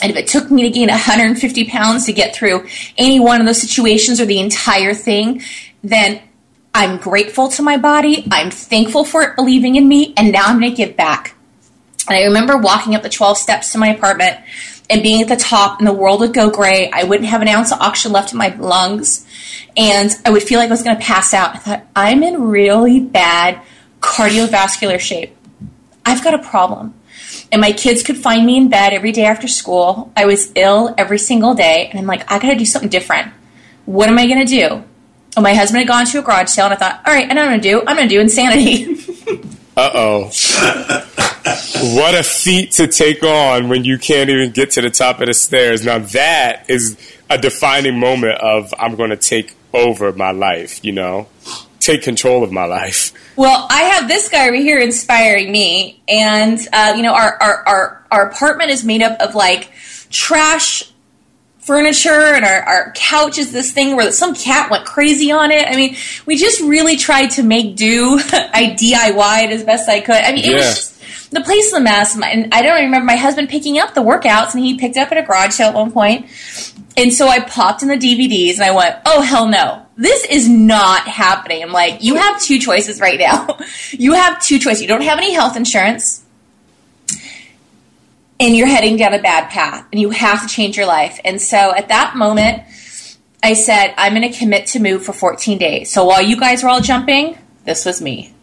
[0.02, 3.48] And if it took me to gain 150 pounds to get through any one of
[3.48, 5.42] those situations or the entire thing,
[5.84, 6.22] then
[6.74, 8.28] I'm grateful to my body.
[8.32, 10.14] I'm thankful for it believing in me.
[10.16, 11.36] And now I'm going to give back.
[12.08, 14.38] And I remember walking up the 12 steps to my apartment
[14.90, 16.90] and being at the top and the world would go gray.
[16.92, 19.26] I wouldn't have an ounce of oxygen left in my lungs.
[19.76, 21.56] And I would feel like I was going to pass out.
[21.56, 23.62] I thought, I'm in really bad
[24.00, 25.36] cardiovascular shape.
[26.06, 26.94] I've got a problem.
[27.52, 30.12] And my kids could find me in bed every day after school.
[30.16, 31.88] I was ill every single day.
[31.90, 33.32] And I'm like, I got to do something different.
[33.86, 34.84] What am I going to do?
[35.38, 37.34] And my husband had gone to a garage sale, and I thought, all right, I
[37.34, 37.80] know what I'm going to do.
[37.86, 38.98] I'm going to do insanity.
[39.78, 40.24] Uh oh.
[41.96, 45.28] what a feat to take on when you can't even get to the top of
[45.28, 45.86] the stairs.
[45.86, 46.98] Now, that is
[47.30, 51.28] a defining moment of I'm going to take over my life, you know?
[51.88, 53.14] Take control of my life.
[53.38, 57.64] Well, I have this guy over here inspiring me, and uh, you know, our, our
[57.66, 59.72] our our apartment is made up of like
[60.10, 60.92] trash
[61.60, 65.66] furniture, and our our couch is this thing where some cat went crazy on it.
[65.66, 65.96] I mean,
[66.26, 68.20] we just really tried to make do.
[68.34, 70.16] I DIY'd as best I could.
[70.16, 72.22] I mean, it was just the place is a mess.
[72.22, 75.18] And I don't remember my husband picking up the workouts, and he picked up at
[75.18, 76.26] a garage sale at one point.
[76.98, 79.87] And so I popped in the DVDs and I went, oh, hell no.
[79.98, 81.64] This is not happening.
[81.64, 83.58] I'm like, you have two choices right now.
[83.92, 84.82] you have two choices.
[84.84, 86.24] You don't have any health insurance
[88.40, 91.20] and you're heading down a bad path and you have to change your life.
[91.26, 92.64] And so at that moment,
[93.42, 95.92] I said, I'm going to commit to move for 14 days.
[95.92, 98.34] So while you guys were all jumping, this was me.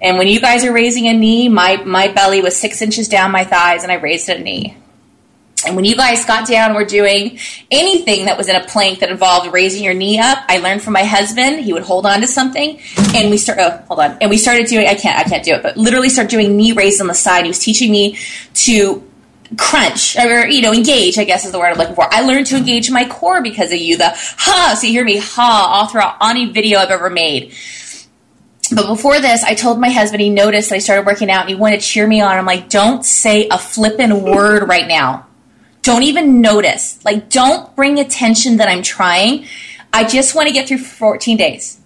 [0.00, 3.30] And when you guys are raising a knee, my, my belly was six inches down
[3.30, 4.76] my thighs and I raised a knee.
[5.66, 7.38] And when you guys got down were doing
[7.70, 10.92] anything that was in a plank that involved raising your knee up, I learned from
[10.92, 11.64] my husband.
[11.64, 12.80] He would hold on to something,
[13.14, 13.58] and we start.
[13.60, 14.18] Oh, hold on.
[14.20, 14.86] And we started doing.
[14.86, 15.18] I can't.
[15.18, 15.62] I can't do it.
[15.62, 17.44] But literally, start doing knee raises on the side.
[17.44, 18.16] He was teaching me
[18.54, 19.02] to
[19.56, 21.18] crunch or you know engage.
[21.18, 22.06] I guess is the word I'm looking for.
[22.12, 23.96] I learned to engage my core because of you.
[23.96, 24.76] The ha.
[24.80, 27.52] So you hear me ha all throughout any video I've ever made.
[28.70, 31.48] But before this, I told my husband he noticed that I started working out and
[31.48, 32.36] he wanted to cheer me on.
[32.36, 35.27] I'm like, don't say a flippin' word right now.
[35.88, 37.02] Don't even notice.
[37.02, 39.46] Like, don't bring attention that I'm trying.
[39.90, 41.80] I just want to get through 14 days.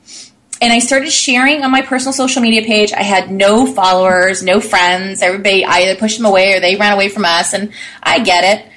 [0.61, 2.93] And I started sharing on my personal social media page.
[2.93, 5.23] I had no followers, no friends.
[5.23, 8.73] Everybody either pushed them away or they ran away from us, and I get it.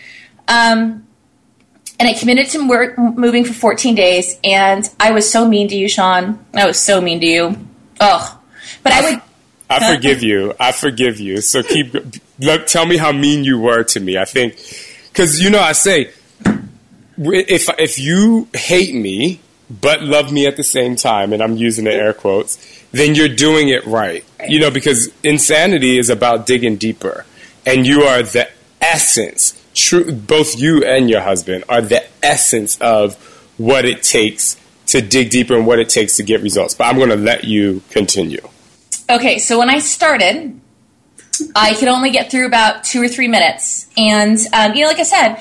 [0.48, 1.08] Um,
[2.00, 5.76] and I committed to work, moving for 14 days, and I was so mean to
[5.76, 6.46] you, Shaun.
[6.54, 7.58] I was so mean to you.
[8.00, 8.38] Ugh.
[8.84, 9.22] But I, I would.
[9.72, 10.54] I forgive you.
[10.60, 11.42] I forgive you.
[11.42, 11.96] So keep.
[12.40, 14.20] Look, tell me how mean you were to me.
[14.20, 14.60] I think
[15.16, 16.12] because you know, I say
[17.18, 21.86] if if you hate me but love me at the same time, and I'm using
[21.86, 24.24] the air quotes, then you're doing it right.
[24.48, 27.26] You know, because insanity is about digging deeper,
[27.66, 28.50] and you are the
[28.82, 29.62] essence.
[29.74, 33.16] True, both you and your husband are the essence of
[33.58, 36.76] what it takes to dig deeper and what it takes to get results.
[36.76, 38.48] But I'm going to let you continue.
[39.10, 40.60] Okay, so when I started,
[41.56, 45.00] I could only get through about two or three minutes, and um, you know, like
[45.00, 45.38] I said,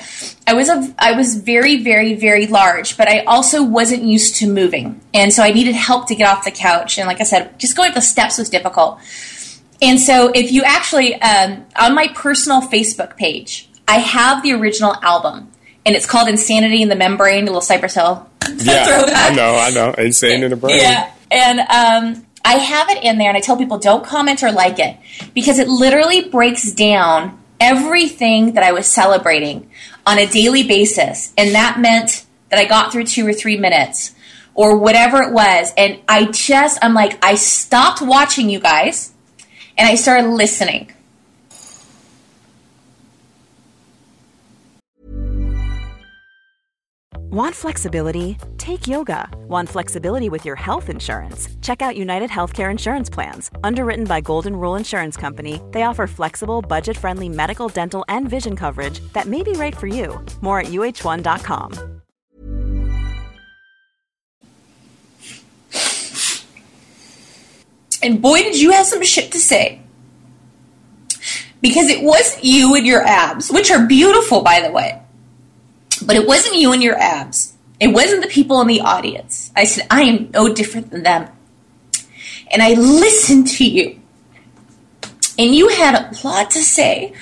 [0.47, 4.47] I was a I was very very very large, but I also wasn't used to
[4.47, 6.97] moving, and so I needed help to get off the couch.
[6.97, 8.99] And like I said, just going up the steps was difficult.
[9.81, 14.95] And so, if you actually um, on my personal Facebook page, I have the original
[15.01, 15.51] album,
[15.85, 18.29] and it's called "Insanity in the Membrane." A little Cypress Hill.
[18.57, 23.03] Yeah, I know, I know, "Insane in the Brain." Yeah, and um, I have it
[23.03, 24.95] in there and I tell people don't comment or like it
[25.33, 29.69] because it literally breaks down everything that I was celebrating
[30.05, 31.33] on a daily basis.
[31.37, 34.13] And that meant that I got through two or three minutes
[34.53, 35.73] or whatever it was.
[35.75, 39.11] And I just, I'm like, I stopped watching you guys
[39.75, 40.91] and I started listening.
[47.35, 48.37] Want flexibility?
[48.57, 49.29] Take yoga.
[49.49, 51.49] Want flexibility with your health insurance?
[51.61, 53.51] Check out United Healthcare Insurance Plans.
[53.61, 58.55] Underwritten by Golden Rule Insurance Company, they offer flexible, budget friendly medical, dental, and vision
[58.55, 60.23] coverage that may be right for you.
[60.39, 61.73] More at uh1.com.
[68.01, 69.81] And boy, did you have some shit to say.
[71.61, 75.01] Because it wasn't you and your abs, which are beautiful, by the way
[76.01, 77.53] but it wasn't you and your abs.
[77.79, 79.51] It wasn't the people in the audience.
[79.55, 81.29] I said, I am no different than them.
[82.51, 83.99] And I listened to you.
[85.37, 87.13] And you had a lot to say.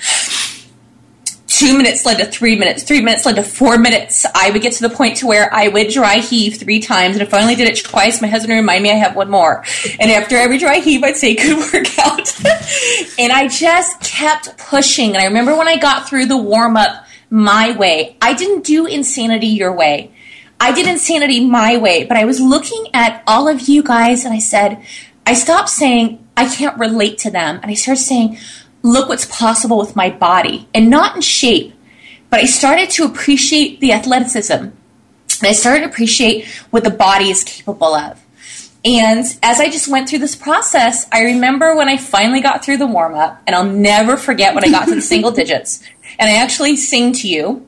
[1.48, 2.82] Two minutes led to three minutes.
[2.82, 4.26] Three minutes led to four minutes.
[4.34, 7.16] I would get to the point to where I would dry heave three times.
[7.16, 9.64] And I only did it twice, my husband would remind me I have one more.
[10.00, 12.40] And after every dry heave, I'd say, good workout.
[13.18, 15.10] and I just kept pushing.
[15.10, 17.03] And I remember when I got through the warm up,
[17.34, 18.16] my way.
[18.22, 20.12] I didn't do insanity your way.
[20.60, 24.32] I did insanity my way, but I was looking at all of you guys and
[24.32, 24.80] I said,
[25.26, 27.58] I stopped saying I can't relate to them.
[27.60, 28.38] And I started saying,
[28.84, 31.74] look what's possible with my body and not in shape,
[32.30, 34.74] but I started to appreciate the athleticism and
[35.42, 38.20] I started to appreciate what the body is capable of.
[38.84, 42.76] And as I just went through this process, I remember when I finally got through
[42.76, 45.82] the warm up, and I'll never forget when I got to the single digits
[46.18, 47.66] and I actually sing to you.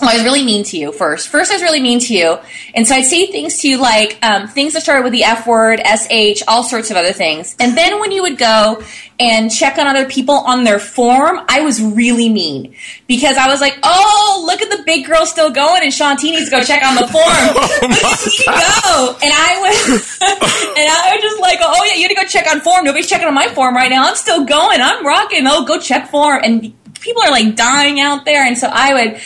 [0.00, 1.28] Well, I was really mean to you first.
[1.28, 2.38] First, I was really mean to you.
[2.72, 5.44] And so I'd say things to you like um, things that started with the F
[5.44, 7.56] word, SH, all sorts of other things.
[7.58, 8.80] And then when you would go
[9.18, 12.76] and check on other people on their form, I was really mean
[13.08, 16.30] because I was like, oh, look at the big girl still going and Shaun T
[16.30, 17.24] needs to go check on the form.
[17.26, 17.78] oh
[18.46, 19.18] go.
[19.20, 22.46] And I was, and I was just like, oh yeah, you had to go check
[22.48, 22.84] on form.
[22.84, 24.06] Nobody's checking on my form right now.
[24.06, 24.80] I'm still going.
[24.80, 25.44] I'm rocking.
[25.48, 26.40] Oh, go check form.
[26.44, 28.44] And people are like dying out there.
[28.44, 29.20] And so I would,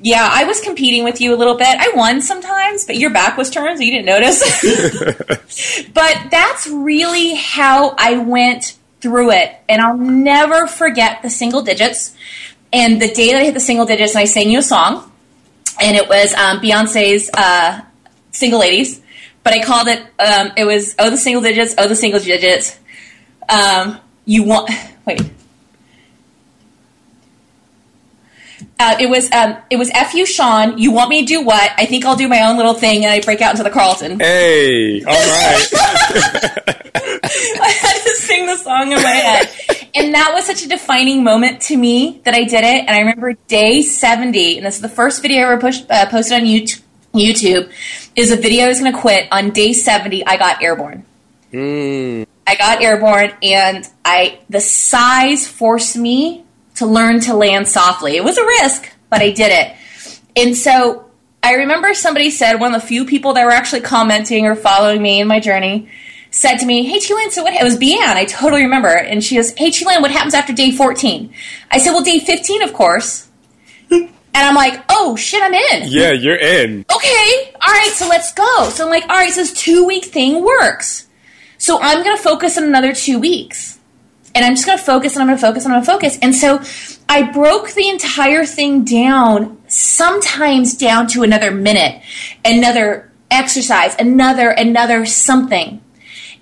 [0.00, 1.68] yeah, I was competing with you a little bit.
[1.68, 4.40] I won sometimes, but your back was turned, so you didn't notice.
[5.94, 9.54] but that's really how I went through it.
[9.68, 12.14] And I'll never forget the single digits.
[12.72, 15.10] And the day that I hit the single digits, and I sang you a song,
[15.80, 17.80] and it was um, Beyonce's uh,
[18.30, 19.00] Single Ladies.
[19.42, 22.78] But I called it, um, it was Oh the Single Digits, Oh the Single Digits.
[23.48, 24.70] Um, you want,
[25.06, 25.22] wait.
[28.80, 30.78] Uh, it was um, it was fu Shaun.
[30.78, 31.72] You want me to do what?
[31.76, 34.20] I think I'll do my own little thing, and I break out into the Carlton.
[34.20, 35.66] Hey, all right.
[37.60, 39.48] I had to sing the song in my head,
[39.96, 42.84] and that was such a defining moment to me that I did it.
[42.86, 46.06] And I remember day seventy, and this is the first video I ever pushed, uh,
[46.06, 46.82] posted on YouTube.
[47.14, 47.72] YouTube
[48.14, 50.24] is a video I was going to quit on day seventy.
[50.24, 51.04] I got airborne.
[52.46, 56.44] I got airborne, and I the size forced me
[56.78, 58.16] to learn to land softly.
[58.16, 59.76] It was a risk, but I did it.
[60.36, 61.10] And so
[61.42, 65.00] I remember somebody said, one of the few people that were actually commenting or following
[65.02, 65.88] me in my journey
[66.30, 67.54] said to me, Hey, Chilin, so what?
[67.54, 67.98] It was Bian.
[68.14, 68.88] I totally remember.
[68.88, 71.32] And she goes, Hey, Chilin, what happens after day 14?
[71.70, 73.28] I said, Well, day 15, of course.
[73.90, 75.88] and I'm like, Oh, shit, I'm in.
[75.88, 76.84] yeah, you're in.
[76.94, 78.68] Okay, all right, so let's go.
[78.70, 81.06] So I'm like, All right, so this two week thing works.
[81.56, 83.77] So I'm going to focus on another two weeks
[84.34, 85.92] and I'm just going to focus and I'm going to focus and I'm going to
[85.92, 86.18] focus.
[86.22, 86.62] And so
[87.08, 92.02] I broke the entire thing down, sometimes down to another minute,
[92.44, 95.82] another exercise, another, another something.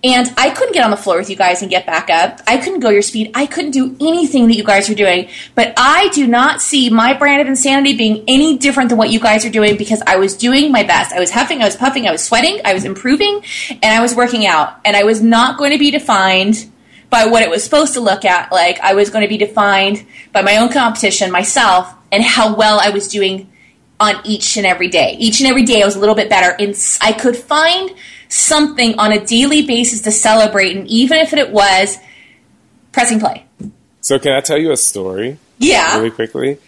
[0.05, 2.41] And I couldn't get on the floor with you guys and get back up.
[2.47, 3.30] I couldn't go your speed.
[3.34, 5.28] I couldn't do anything that you guys were doing.
[5.55, 9.18] But I do not see my brand of insanity being any different than what you
[9.18, 11.12] guys are doing because I was doing my best.
[11.12, 14.14] I was huffing, I was puffing, I was sweating, I was improving, and I was
[14.14, 14.78] working out.
[14.84, 16.70] And I was not going to be defined
[17.11, 20.05] by what it was supposed to look at like I was going to be defined
[20.33, 23.51] by my own competition, myself, and how well I was doing
[23.99, 25.17] on each and every day.
[25.19, 27.91] Each and every day I was a little bit better and I could find
[28.29, 31.97] something on a daily basis to celebrate and even if it was
[32.93, 33.45] pressing play.
[34.01, 35.97] So, can I tell you a story Yeah.
[35.97, 36.59] really quickly?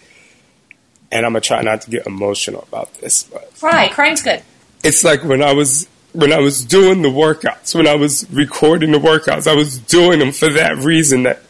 [1.10, 3.88] And I'm gonna try not to get emotional about this, but Cry.
[3.88, 4.42] Crying's good.
[4.84, 8.90] it's like when I was when I was doing the workouts, when I was recording
[8.90, 11.40] the workouts, I was doing them for that reason that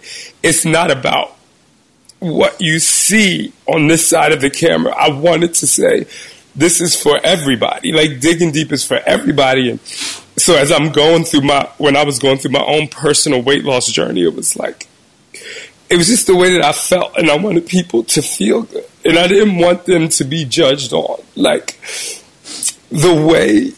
[0.42, 1.34] it's not about
[2.18, 4.94] what you see on this side of the camera.
[4.94, 6.04] I wanted to say
[6.54, 7.92] this is for everybody.
[7.92, 12.04] Like digging deep is for everybody and so as I'm going through my when I
[12.04, 14.86] was going through my own personal weight loss journey, it was like
[15.88, 18.84] it was just the way that I felt and I wanted people to feel good.
[19.02, 21.22] And I didn't want them to be judged on.
[21.36, 21.80] Like
[22.90, 23.72] the way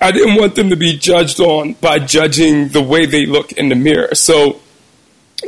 [0.00, 3.68] I didn't want them to be judged on by judging the way they look in
[3.68, 4.14] the mirror.
[4.14, 4.60] So,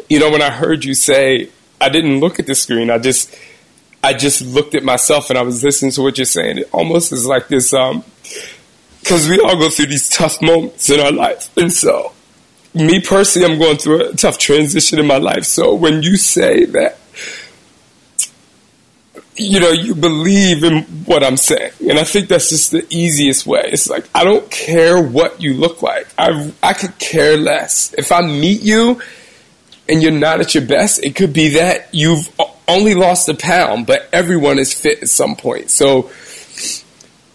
[0.09, 3.34] you know, when I heard you say, I didn't look at the screen, I just,
[4.03, 6.59] I just looked at myself and I was listening to what you're saying.
[6.59, 8.05] It almost is like this, um,
[9.05, 11.57] cause we all go through these tough moments in our life.
[11.57, 12.12] And so,
[12.74, 15.44] me personally, I'm going through a tough transition in my life.
[15.44, 16.98] So when you say that,
[19.41, 21.72] you know, you believe in what I'm saying.
[21.88, 23.62] And I think that's just the easiest way.
[23.64, 26.07] It's like, I don't care what you look like.
[26.18, 27.95] I, I could care less.
[27.97, 29.01] If I meet you
[29.88, 32.28] and you're not at your best, it could be that you've
[32.68, 35.70] only lost a pound, but everyone is fit at some point.
[35.70, 36.11] So,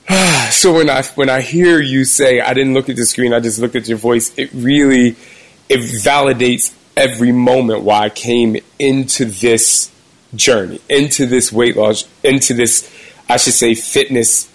[0.51, 3.39] so when I, when I hear you say, I didn't look at the screen, I
[3.39, 5.16] just looked at your voice, it really,
[5.70, 9.91] it validates every moment why I came into this
[10.36, 12.91] journey, into this weight loss, into this,
[13.29, 14.49] I should say, fitness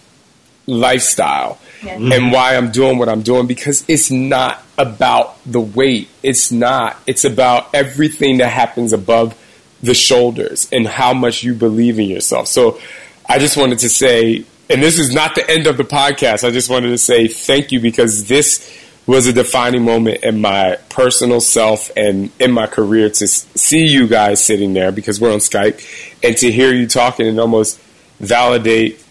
[0.66, 2.30] lifestyle, and mm-hmm.
[2.30, 6.08] why I'm doing what I'm doing because it's not about the weight.
[6.22, 6.96] It's not.
[7.06, 9.36] It's about everything that happens above
[9.82, 12.48] the shoulders and how much you believe in yourself.
[12.48, 12.80] So
[13.28, 16.46] I just wanted to say, and this is not the end of the podcast.
[16.46, 18.60] I just wanted to say thank you because this
[19.06, 24.06] was a defining moment in my personal self and in my career to see you
[24.06, 25.82] guys sitting there because we're on Skype
[26.22, 27.80] and to hear you talking and almost
[28.20, 29.02] validate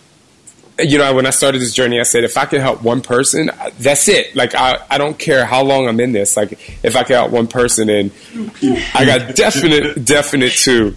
[0.82, 3.52] you know, when I started this journey, I said, if I can help one person,
[3.80, 4.36] that's it.
[4.36, 6.38] Like, I, I don't care how long I'm in this.
[6.38, 8.12] Like, if I can help one person, and
[8.94, 10.96] I got definite, definite two.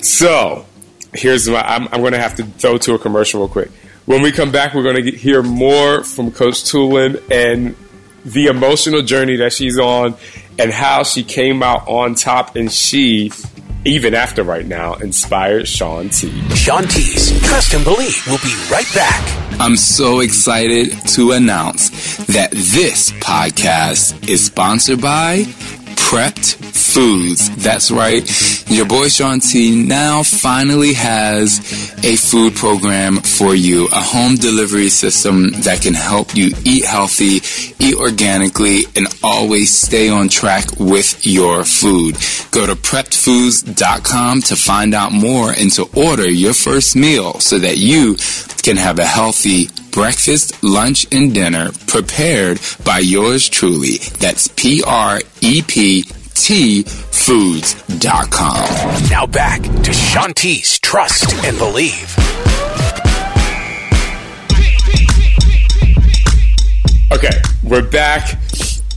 [0.00, 0.66] So,
[1.12, 3.70] here's my, I'm, I'm going to have to throw to a commercial real quick.
[4.06, 7.74] When we come back, we're going to hear more from Coach Tulin and
[8.24, 10.16] the emotional journey that she's on
[10.58, 13.30] and how she came out on top and she,
[13.84, 16.30] even after right now, inspired Shaun T.
[16.54, 19.60] Shaun T's Trust and Believe will be right back.
[19.60, 25.44] I'm so excited to announce that this podcast is sponsored by
[25.96, 27.50] Prepped Foods.
[27.56, 28.22] That's right.
[28.70, 31.58] Your boy Shaun T now finally has
[32.04, 37.40] a food program for you, a home delivery system that can help you eat healthy,
[37.84, 42.14] eat organically, and always stay on track with your food.
[42.50, 47.78] Go to preppedfoods.com to find out more and to order your first meal so that
[47.78, 48.16] you
[48.62, 53.96] can have a healthy breakfast, lunch, and dinner prepared by yours truly.
[54.18, 56.04] That's P R E P
[56.44, 59.10] PrepTFoods.com.
[59.10, 62.16] Now back to Shaun T's Trust and Believe.
[67.12, 68.40] Okay, we're back.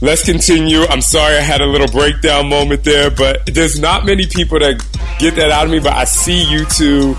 [0.01, 0.81] Let's continue.
[0.89, 4.83] I'm sorry I had a little breakdown moment there, but there's not many people that
[5.19, 7.15] get that out of me, but I see you two.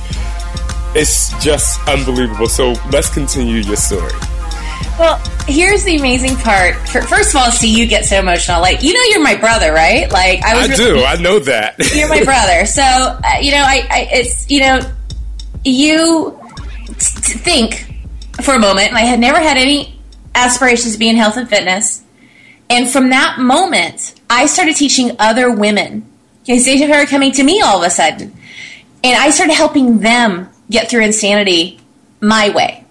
[0.94, 2.48] It's just unbelievable.
[2.48, 4.12] So let's continue your story.
[4.98, 6.76] Well, here's the amazing part.
[6.88, 8.60] First of all, see you get so emotional.
[8.60, 10.10] Like you know, you're my brother, right?
[10.10, 11.04] Like I, was I really, do.
[11.04, 12.66] I know that you're my brother.
[12.66, 14.80] So uh, you know, I, I, it's you know,
[15.64, 16.38] you
[16.86, 17.88] t- t- think
[18.42, 18.92] for a moment.
[18.92, 20.00] I had never had any
[20.34, 22.02] aspirations to be in health and fitness.
[22.70, 26.06] And from that moment, I started teaching other women
[26.40, 28.34] because they started coming to me all of a sudden.
[29.04, 31.80] And I started helping them get through insanity
[32.20, 32.84] my way.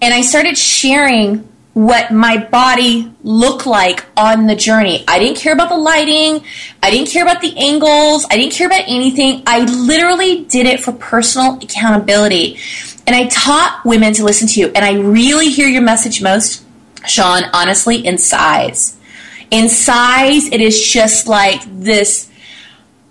[0.00, 5.04] And I started sharing what my body looked like on the journey.
[5.06, 6.44] I didn't care about the lighting.
[6.82, 8.26] I didn't care about the angles.
[8.28, 9.44] I didn't care about anything.
[9.46, 12.58] I literally did it for personal accountability.
[13.06, 14.72] And I taught women to listen to you.
[14.74, 16.64] And I really hear your message most,
[17.06, 18.96] Shaun, honestly, in size.
[19.52, 22.28] In size, it is just like this.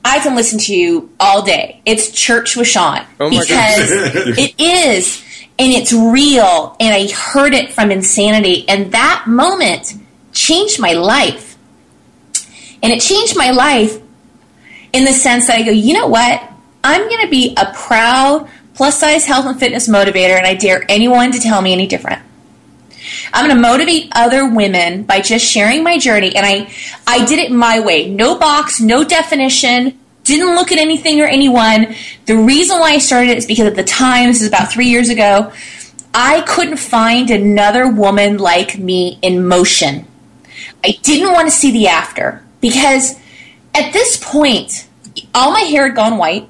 [0.08, 1.82] I can listen to you all day.
[1.86, 3.92] It's church with Shaun oh because
[4.38, 5.24] it is
[5.60, 6.78] and it's real.
[6.80, 8.68] And I heard it from insanity.
[8.70, 9.96] And that moment
[10.32, 11.58] changed my life.
[12.82, 14.00] And it changed my life
[14.94, 16.42] in the sense that I go, you know what?
[16.84, 20.86] I'm going to be a proud plus size health and fitness motivator, and I dare
[20.88, 22.22] anyone to tell me any different.
[23.34, 26.72] I'm going to motivate other women by just sharing my journey, and I,
[27.08, 28.08] I did it my way.
[28.08, 29.97] No box, no definition,
[30.28, 31.96] didn't look at anything or anyone.
[32.26, 34.88] The reason why I started it is because at the time, this is about three
[34.88, 35.52] years ago,
[36.14, 40.06] I couldn't find another woman like me in motion.
[40.84, 43.20] I didn't want to see the after because
[43.74, 44.88] at this point,
[45.34, 46.50] all my hair had gone white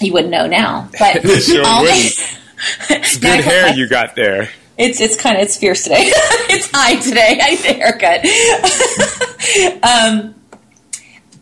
[0.00, 4.50] you wouldn't know now, but sure all it's good hair my, you got there.
[4.76, 6.04] It's it's kind of it's fierce today.
[6.06, 7.38] it's high today.
[7.40, 8.24] I the haircut.
[9.84, 10.34] um,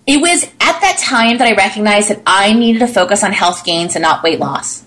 [0.06, 3.64] it was at that time that I recognized that I needed to focus on health
[3.64, 4.84] gains and not weight loss.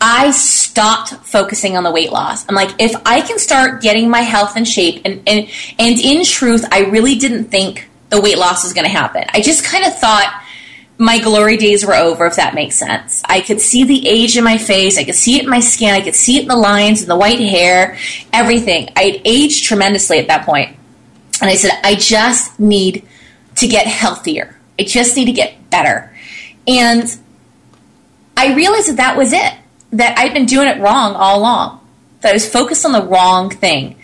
[0.00, 2.46] I stopped focusing on the weight loss.
[2.48, 6.24] I'm like, if I can start getting my health in shape, and and and in
[6.24, 9.24] truth, I really didn't think the weight loss was going to happen.
[9.32, 10.42] I just kind of thought
[10.98, 13.22] my glory days were over, if that makes sense.
[13.24, 14.98] I could see the age in my face.
[14.98, 15.94] I could see it in my skin.
[15.94, 17.98] I could see it in the lines and the white hair,
[18.32, 18.90] everything.
[18.96, 20.76] I had aged tremendously at that point.
[21.40, 23.06] And I said, I just need
[23.56, 24.56] to get healthier.
[24.78, 26.14] I just need to get better.
[26.66, 27.04] And
[28.36, 29.52] I realized that that was it,
[29.92, 31.80] that I'd been doing it wrong all along,
[32.20, 33.96] that I was focused on the wrong thing.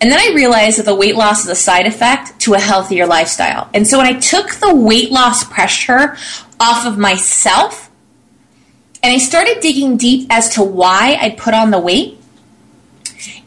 [0.00, 3.06] And then I realized that the weight loss is a side effect to a healthier
[3.06, 3.70] lifestyle.
[3.72, 6.16] And so when I took the weight loss pressure
[6.60, 7.90] off of myself
[9.02, 12.18] and I started digging deep as to why I'd put on the weight,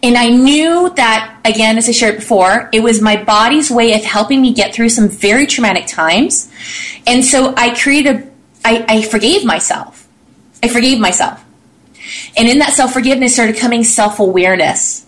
[0.03, 4.03] and I knew that, again, as I shared before, it was my body's way of
[4.03, 6.51] helping me get through some very traumatic times.
[7.05, 8.31] And so I created,
[8.63, 10.07] I, I forgave myself.
[10.61, 11.43] I forgave myself.
[12.37, 15.05] And in that self forgiveness started coming self awareness.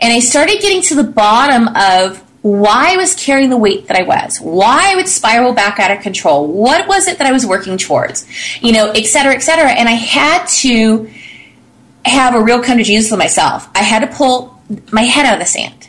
[0.00, 3.96] And I started getting to the bottom of why I was carrying the weight that
[3.98, 7.32] I was, why I would spiral back out of control, what was it that I
[7.32, 8.26] was working towards,
[8.62, 9.70] you know, et cetera, et cetera.
[9.70, 11.10] And I had to
[12.08, 13.68] have a real come to Jesus with myself.
[13.74, 14.60] I had to pull
[14.92, 15.88] my head out of the sand.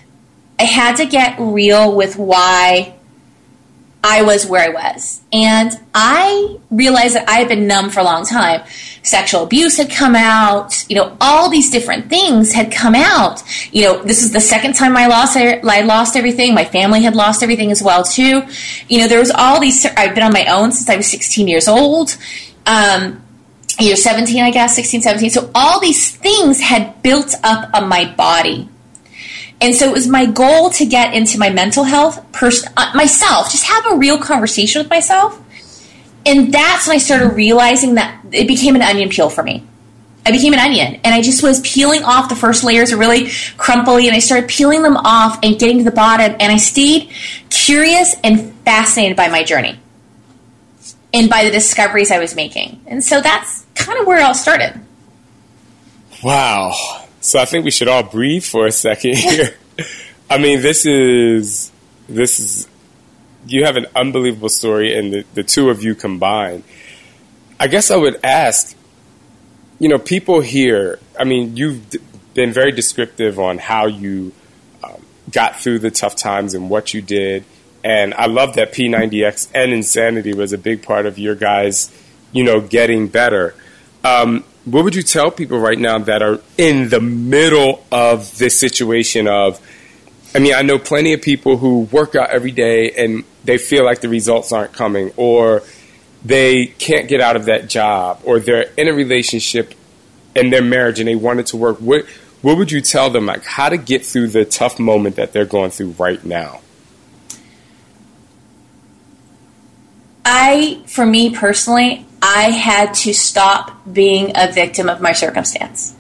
[0.60, 2.96] I had to get real with why
[4.04, 5.22] I was where I was.
[5.34, 8.62] And I realized that I had been numb for a long time.
[9.04, 13.44] Sexual abuse had come out, you know, all these different things had come out.
[13.74, 16.54] You know, this is the second time I lost I lost everything.
[16.54, 18.44] My family had lost everything as well too.
[18.88, 21.48] You know, there was all these I've been on my own since I was 16
[21.48, 22.16] years old.
[22.66, 23.22] Um,
[23.80, 25.30] you know, 17, I guess, 16, 17.
[25.30, 28.70] So all these things had built up on my body
[29.62, 33.52] and so it was my goal to get into my mental health, pers- uh, myself,
[33.52, 35.40] just have a real conversation with myself.
[36.26, 39.66] And that's when I started realizing that it became an onion peel for me.
[40.26, 44.08] I became an onion and I just was peeling off the first layers really crumply
[44.08, 47.10] and I started peeling them off and getting to the bottom and I stayed
[47.50, 49.80] curious and fascinated by my journey
[51.14, 52.82] and by the discoveries I was making.
[52.86, 54.80] And so that's kind of where it all started.
[56.24, 56.74] Wow.
[57.22, 59.56] So I think we should all breathe for a second here.
[60.30, 61.72] I mean, this is
[62.08, 62.68] this is
[63.48, 66.64] you have an unbelievable story, and the, the two of you combined.
[67.60, 68.76] I guess I would ask,
[69.80, 71.00] you know, people here.
[71.20, 71.96] I mean, you've
[72.34, 74.32] been very descriptive on how you
[74.84, 75.02] um,
[75.32, 77.44] got through the tough times and what you did,
[77.84, 81.92] And I love that P90X and Insanity was a big part of your guys,
[82.32, 83.56] you know, getting better.
[84.04, 88.58] Um, what would you tell people right now that are in the middle of this
[88.60, 89.60] situation of,
[90.36, 93.84] I mean, I know plenty of people who work out every day and they feel
[93.84, 95.64] like the results aren't coming, or
[96.24, 99.74] they can't get out of that job, or they're in a relationship
[100.36, 101.78] in their marriage and they want it to work.
[101.80, 102.06] What
[102.42, 105.46] what would you tell them like how to get through the tough moment that they're
[105.46, 106.62] going through right now?
[110.24, 115.96] I, for me personally, I had to stop being a victim of my circumstance.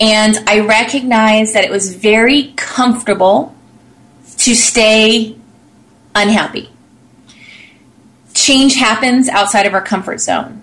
[0.00, 3.54] And I recognized that it was very comfortable
[4.38, 5.36] to stay
[6.14, 6.68] unhappy.
[8.34, 10.62] Change happens outside of our comfort zone.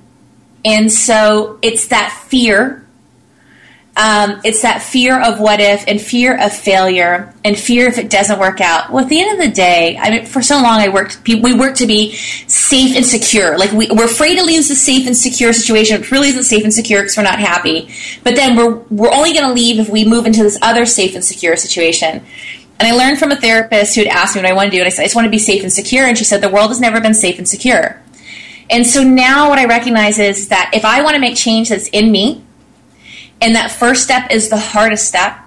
[0.65, 2.85] And so it's that fear
[3.99, 8.09] um, it's that fear of what if and fear of failure and fear if it
[8.09, 8.89] doesn't work out.
[8.89, 11.53] Well, at the end of the day, I mean, for so long I worked, we
[11.53, 13.57] worked to be safe and secure.
[13.57, 16.63] Like we, are afraid to leave the safe and secure situation, which really isn't safe
[16.63, 17.89] and secure because we're not happy.
[18.23, 21.13] But then we're, we're only going to leave if we move into this other safe
[21.15, 22.25] and secure situation.
[22.79, 24.79] And I learned from a therapist who had asked me what I want to do,
[24.81, 26.05] and I said, I just want to be safe and secure.
[26.05, 28.01] And she said, the world has never been safe and secure.
[28.69, 31.89] And so now what I recognize is that if I want to make change that's
[31.89, 32.45] in me,
[33.41, 35.37] and that first step is the hardest step.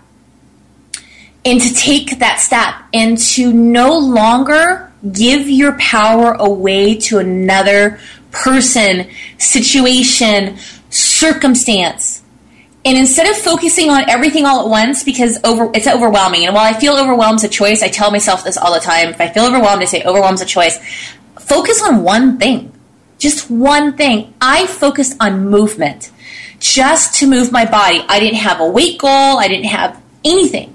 [1.45, 7.99] And to take that step and to no longer give your power away to another
[8.31, 10.57] person, situation,
[10.91, 12.23] circumstance.
[12.85, 16.47] And instead of focusing on everything all at once because over it's overwhelming.
[16.47, 19.09] And while I feel overwhelmed is a choice, I tell myself this all the time.
[19.09, 20.79] If I feel overwhelmed, I say overwhelmed is a choice.
[21.39, 22.73] Focus on one thing.
[23.19, 24.35] Just one thing.
[24.41, 26.11] I focused on movement
[26.63, 28.05] just to move my body.
[28.09, 30.75] I didn't have a weight goal, I didn't have anything.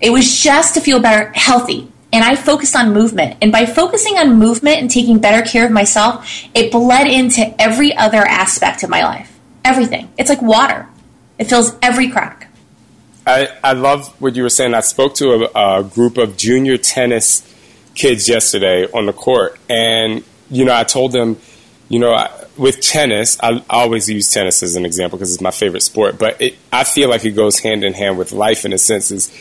[0.00, 1.88] It was just to feel better, healthy.
[2.12, 3.38] And I focused on movement.
[3.40, 7.96] And by focusing on movement and taking better care of myself, it bled into every
[7.96, 9.32] other aspect of my life.
[9.64, 10.12] Everything.
[10.18, 10.88] It's like water,
[11.38, 12.48] it fills every crack.
[13.26, 14.74] I, I love what you were saying.
[14.74, 17.42] I spoke to a, a group of junior tennis
[17.94, 19.58] kids yesterday on the court.
[19.70, 21.38] And, you know, I told them,
[21.94, 22.26] you know,
[22.56, 26.18] with tennis, I always use tennis as an example because it's my favorite sport.
[26.18, 29.12] But it, I feel like it goes hand in hand with life in a sense.
[29.12, 29.32] Is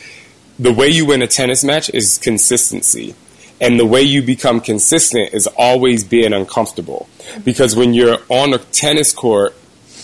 [0.59, 3.15] the way you win a tennis match is consistency,
[3.59, 7.09] and the way you become consistent is always being uncomfortable.
[7.43, 9.55] Because when you're on a tennis court,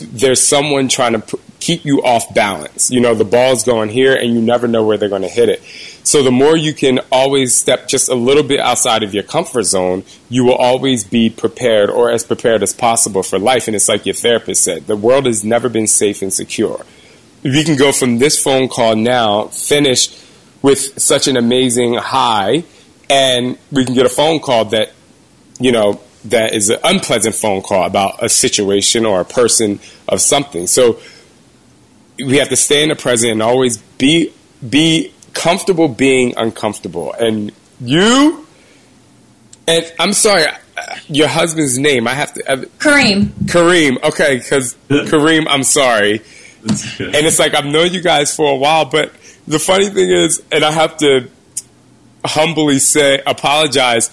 [0.01, 2.89] there's someone trying to keep you off balance.
[2.89, 5.49] You know, the ball's going here, and you never know where they're going to hit
[5.49, 5.61] it.
[6.03, 9.63] So the more you can always step just a little bit outside of your comfort
[9.63, 13.67] zone, you will always be prepared or as prepared as possible for life.
[13.67, 16.85] And it's like your therapist said, the world has never been safe and secure.
[17.43, 20.09] We can go from this phone call now, finish
[20.61, 22.63] with such an amazing high,
[23.09, 24.91] and we can get a phone call that,
[25.59, 30.21] you know, that is an unpleasant phone call about a situation or a person of
[30.21, 30.67] something.
[30.67, 30.99] So
[32.17, 34.33] we have to stay in the present and always be
[34.67, 37.13] be comfortable being uncomfortable.
[37.13, 38.45] And you,
[39.67, 40.43] and I'm sorry,
[41.07, 42.51] your husband's name, I have to.
[42.51, 43.27] Uh, Kareem.
[43.45, 46.21] Kareem, okay, because Kareem, I'm sorry.
[46.61, 49.13] And it's like, I've known you guys for a while, but
[49.47, 51.29] the funny thing is, and I have to
[52.25, 54.11] humbly say, apologize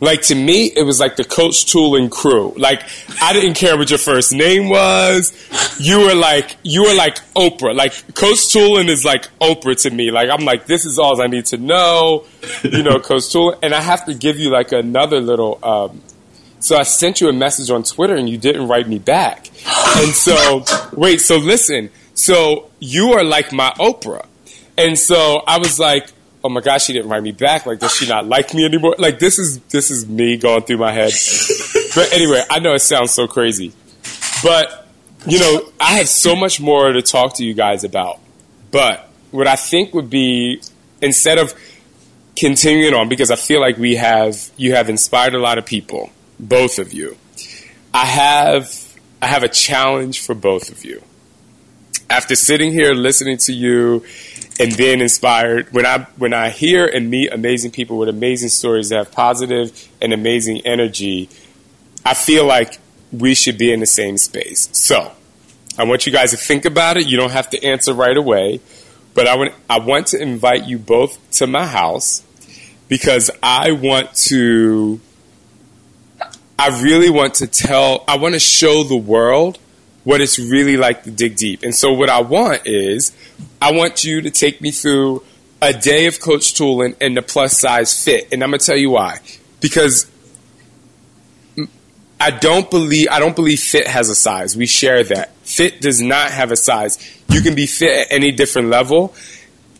[0.00, 2.52] like to me, it was like the Coach Tulin crew.
[2.56, 2.82] Like
[3.20, 5.32] I didn't care what your first name was.
[5.80, 7.74] You were like you were like Oprah.
[7.74, 10.10] Like Coach Tulin is like Oprah to me.
[10.10, 12.24] Like I'm like this is all I need to know.
[12.62, 15.58] You know, Coach Tulin, and I have to give you like another little.
[15.62, 16.02] Um,
[16.60, 19.48] so I sent you a message on Twitter and you didn't write me back.
[19.96, 21.90] And so wait, so listen.
[22.14, 24.26] So you are like my Oprah.
[24.78, 26.10] And so I was like,
[26.44, 27.66] oh my gosh, she didn't write me back.
[27.66, 28.94] Like, does she not like me anymore?
[28.98, 31.12] Like, this is this is me going through my head.
[31.94, 33.72] but anyway, I know it sounds so crazy,
[34.42, 34.86] but
[35.26, 38.20] you know, I have so much more to talk to you guys about.
[38.70, 40.60] But what I think would be
[41.02, 41.54] instead of
[42.36, 46.10] continuing on, because I feel like we have you have inspired a lot of people,
[46.38, 47.16] both of you.
[47.92, 51.02] I have I have a challenge for both of you.
[52.08, 54.04] After sitting here listening to you
[54.58, 55.72] and being inspired.
[55.72, 59.88] When I when I hear and meet amazing people with amazing stories that have positive
[60.00, 61.28] and amazing energy,
[62.04, 62.78] I feel like
[63.12, 64.68] we should be in the same space.
[64.72, 65.12] So
[65.78, 67.06] I want you guys to think about it.
[67.06, 68.60] You don't have to answer right away,
[69.14, 72.24] but I want I want to invite you both to my house
[72.88, 75.00] because I want to.
[76.58, 78.04] I really want to tell.
[78.08, 79.58] I want to show the world
[80.06, 81.64] what it's really like to dig deep.
[81.64, 83.10] And so what I want is
[83.60, 85.24] I want you to take me through
[85.60, 88.90] a day of Coach Tulin and the plus size fit, and I'm gonna tell you
[88.90, 89.18] why.
[89.60, 90.08] Because
[92.20, 94.56] I don't believe I don't believe fit has a size.
[94.56, 95.34] We share that.
[95.42, 96.98] Fit does not have a size.
[97.28, 99.12] You can be fit at any different level,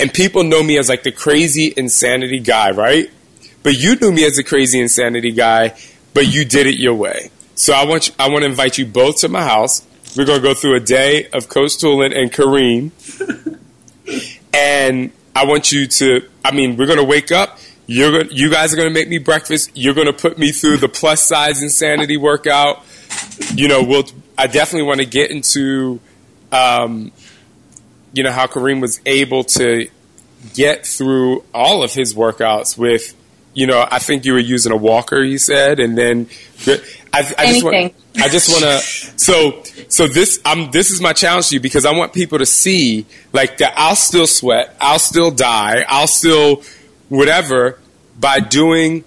[0.01, 3.09] and people know me as like the crazy insanity guy, right?
[3.63, 5.79] But you knew me as a crazy insanity guy,
[6.15, 7.31] but you did it your way.
[7.55, 9.87] So I want you, I want to invite you both to my house.
[10.17, 12.91] We're gonna go through a day of Coach Tulin and Kareem,
[14.55, 16.29] and I want you to.
[16.45, 17.59] I mean, we're gonna wake up.
[17.87, 19.71] You're gonna, you guys are gonna make me breakfast.
[19.75, 22.83] You're gonna put me through the plus size insanity workout.
[23.55, 24.05] You know, we'll.
[24.39, 26.01] I definitely want to get into,
[26.51, 27.13] um,
[28.13, 29.89] you know, how Kareem was able to
[30.55, 33.15] get through all of his workouts with,
[33.57, 35.25] you know, I think you were using a walker.
[35.25, 36.29] You said, and then
[37.13, 37.95] I, I just want.
[38.19, 38.79] I just want to.
[39.19, 40.71] So, so this, I'm.
[40.73, 43.97] This is my challenge to you because I want people to see, like, that I'll
[43.97, 46.63] still sweat, I'll still die, I'll still
[47.09, 47.79] whatever
[48.21, 49.05] by doing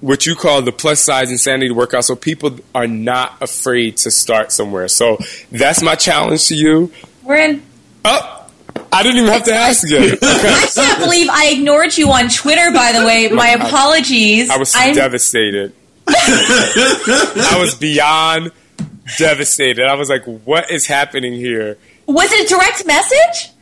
[0.00, 2.04] what you call the plus size insanity workout.
[2.04, 4.88] So people are not afraid to start somewhere.
[4.88, 5.16] So
[5.50, 6.92] that's my challenge to you.
[7.22, 7.62] We're in.
[8.04, 8.37] Oh,
[8.92, 9.98] I didn't even have to ask you.
[10.22, 12.72] I can't believe I ignored you on Twitter.
[12.72, 14.50] By the way, my apologies.
[14.50, 15.72] I was I'm- devastated.
[16.10, 18.50] I was beyond
[19.18, 19.86] devastated.
[19.86, 21.76] I was like, what is happening here?
[22.06, 23.52] Was it a direct message?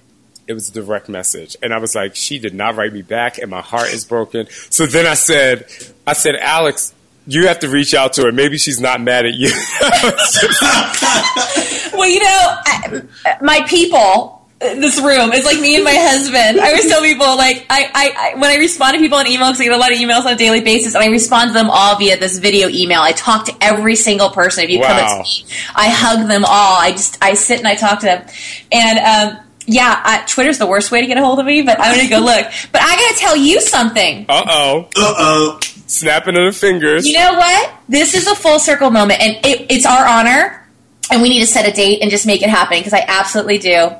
[0.46, 1.56] It was a direct message.
[1.60, 4.46] And I was like, she did not write me back and my heart is broken.
[4.70, 5.66] So then I said,
[6.06, 6.94] I said, Alex,
[7.26, 8.32] you have to reach out to her.
[8.32, 9.50] Maybe she's not mad at you.
[11.96, 13.02] Well, you know, I,
[13.40, 16.58] my people, this room is like me and my husband.
[16.60, 19.48] I always tell people, like, I, I, I when I respond to people on email,
[19.48, 21.52] because I get a lot of emails on a daily basis, and I respond to
[21.54, 23.00] them all via this video email.
[23.00, 24.64] I talk to every single person.
[24.64, 25.20] If you come Wow.
[25.20, 26.76] up to me, I hug them all.
[26.80, 28.26] I just, I sit and I talk to them.
[28.72, 31.78] And, um, yeah, I, Twitter's the worst way to get a hold of me, but
[31.80, 32.46] I'm gonna go look.
[32.72, 34.24] But I gotta tell you something.
[34.28, 34.80] Uh oh.
[34.96, 35.60] Uh oh.
[35.88, 37.06] Snapping of the fingers.
[37.06, 37.72] You know what?
[37.88, 40.66] This is a full circle moment, and it, it's our honor,
[41.10, 43.58] and we need to set a date and just make it happen because I absolutely
[43.58, 43.90] do.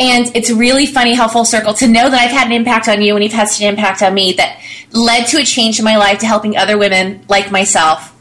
[0.00, 3.02] And it's really funny how full circle to know that I've had an impact on
[3.02, 4.58] you and you've had such an impact on me that
[4.92, 8.16] led to a change in my life to helping other women like myself.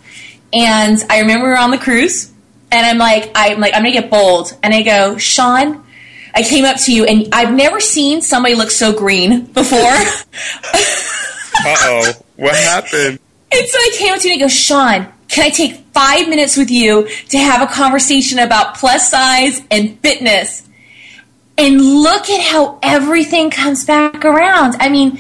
[0.51, 2.31] And I remember we were on the cruise,
[2.71, 5.85] and I'm like, I'm like, I'm gonna get bold, and I go, Shaun.
[6.33, 9.79] I came up to you, and I've never seen somebody look so green before.
[11.61, 12.13] Uh oh.
[12.37, 13.19] What happened?
[13.51, 16.29] And so I came up to you and I go, Shaun, can I take five
[16.29, 20.68] minutes with you to have a conversation about plus size and fitness?
[21.59, 24.77] And look at how everything comes back around.
[24.79, 25.19] I mean,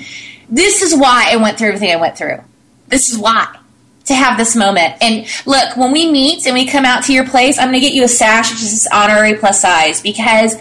[0.49, 2.39] this is why I went through everything I went through.
[2.87, 3.55] This is why.
[4.05, 4.95] To have this moment.
[5.01, 7.79] And look, when we meet and we come out to your place, I'm going to
[7.81, 10.55] get you a sash, which is honorary plus size, because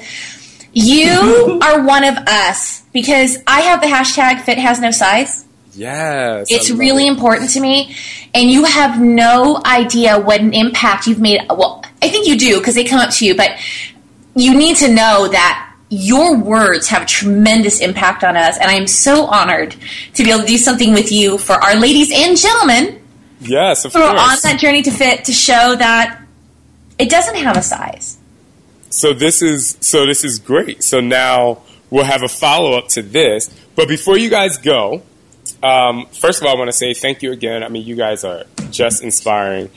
[0.72, 2.83] you are one of us.
[2.93, 5.47] Because I have the hashtag fit has no size.
[5.74, 6.49] Yes.
[6.51, 7.11] It's really it.
[7.11, 7.95] important to me,
[8.35, 11.41] and you have no idea what an impact you've made.
[11.49, 13.53] Well, I think you do because they come up to you, but
[14.35, 18.86] you need to know that your words have a tremendous impact on us, and I'm
[18.86, 19.74] so honored
[20.14, 22.99] to be able to do something with you for our ladies and gentlemen
[23.41, 26.20] Yes, of who are on that journey to fit to show that
[26.99, 28.18] it doesn't have a size.
[28.91, 30.82] So this is so this is great.
[30.82, 33.49] So now we'll have a follow up to this.
[33.76, 35.03] But before you guys go,
[35.62, 37.62] um, first of all, I want to say thank you again.
[37.62, 39.70] I mean, you guys are just inspiring,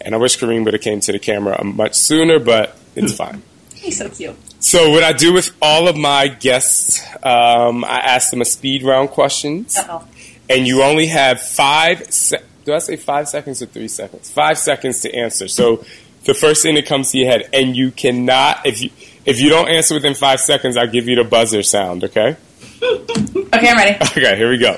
[0.00, 3.42] and I wish Kareem would have came to the camera much sooner, but it's fine.
[3.74, 4.36] He's so cute.
[4.60, 8.82] So what I do with all of my guests, um, I ask them a speed
[8.82, 10.04] round questions, Uh-oh.
[10.50, 12.12] and you only have five.
[12.12, 14.30] Se- do I say five seconds or three seconds?
[14.30, 15.46] Five seconds to answer.
[15.48, 15.84] So
[16.24, 18.90] the first thing that comes to your head, and you cannot if you
[19.24, 22.04] if you don't answer within five seconds, I'll give you the buzzer sound.
[22.04, 22.36] Okay.
[22.82, 23.96] Okay, I'm ready.
[24.02, 24.36] Okay.
[24.36, 24.74] Here we go.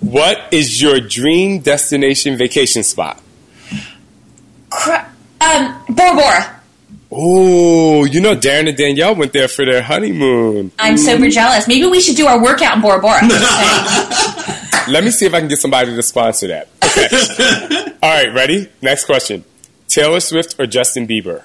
[0.00, 3.22] What is your dream destination vacation spot?
[4.68, 6.59] Cra- um, Bora Bora.
[7.12, 10.70] Oh, you know Darren and Danielle went there for their honeymoon.
[10.78, 11.66] I'm super jealous.
[11.66, 13.20] Maybe we should do our workout in Bora Bora.
[14.88, 16.68] Let me see if I can get somebody to sponsor that.
[16.84, 17.92] Okay.
[18.02, 18.68] All right, ready?
[18.80, 19.44] Next question.
[19.88, 21.42] Taylor Swift or Justin Bieber?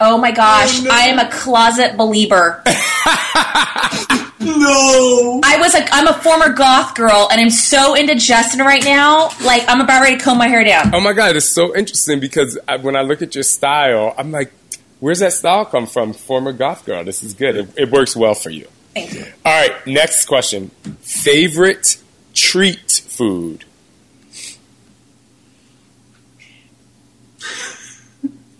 [0.00, 2.62] Oh my gosh, oh, I am a closet Belieber.
[4.38, 5.40] No.
[5.44, 9.30] I was like, I'm a former goth girl, and I'm so into Justin right now.
[9.44, 10.94] Like, I'm about ready to comb my hair down.
[10.94, 14.30] Oh my God, it's so interesting because I, when I look at your style, I'm
[14.30, 14.52] like,
[15.00, 16.12] where's that style come from?
[16.12, 17.04] Former goth girl.
[17.04, 17.56] This is good.
[17.56, 18.66] It, it works well for you.
[18.94, 19.24] Thank you.
[19.44, 20.70] All right, next question.
[21.00, 21.98] Favorite
[22.34, 23.64] treat food?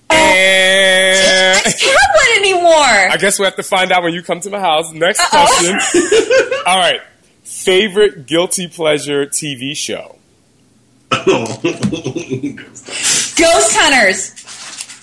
[0.08, 3.10] I And can't have one anymore.
[3.12, 4.92] I guess we'll have to find out when you come to my house.
[4.92, 5.74] Next question.
[6.66, 7.00] All right.
[7.42, 10.16] Favorite guilty pleasure TV show?
[11.10, 11.26] Ghost
[13.76, 14.32] Hunters.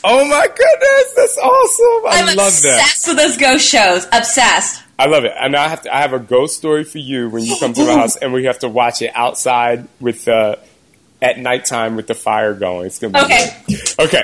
[0.06, 2.06] Oh my goodness, that's awesome!
[2.08, 2.80] I I'm love that.
[2.82, 4.06] obsessed with those ghost shows.
[4.12, 4.84] Obsessed.
[5.00, 5.32] I love it.
[5.40, 7.86] And I have to, I have a ghost story for you when you come to
[7.86, 10.58] my house, and we have to watch it outside with uh,
[11.22, 12.88] at nighttime with the fire going.
[12.88, 13.56] It's gonna be Okay.
[13.66, 13.96] great.
[14.00, 14.24] Okay.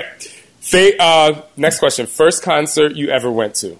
[0.60, 2.06] Fa- uh, next question.
[2.06, 3.70] First concert you ever went to?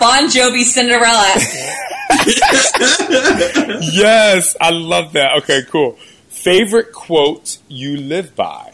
[0.00, 1.32] Bon Jovi Cinderella.
[3.80, 5.38] yes, I love that.
[5.38, 5.92] Okay, cool.
[6.28, 8.73] Favorite quote you live by?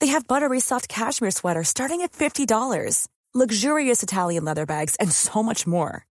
[0.00, 5.42] They have buttery soft cashmere sweaters starting at $50, luxurious Italian leather bags, and so
[5.42, 6.04] much more.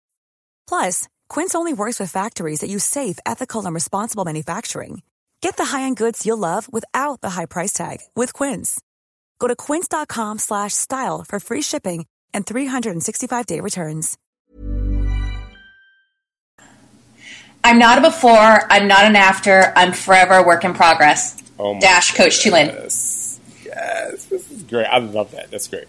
[0.69, 5.03] Plus, Quince only works with factories that use safe, ethical, and responsible manufacturing.
[5.41, 8.81] Get the high-end goods you'll love without the high price tag with Quince.
[9.39, 14.19] Go to quince.com slash style for free shipping and 365-day returns.
[17.65, 18.31] I'm not a before.
[18.71, 19.73] I'm not an after.
[19.77, 21.43] I'm forever a work in progress.
[21.59, 23.18] Oh my Dash Coach Tulin.
[23.69, 24.09] Yes.
[24.11, 24.87] Yes, this is great.
[24.87, 25.51] I love that.
[25.51, 25.85] That's great.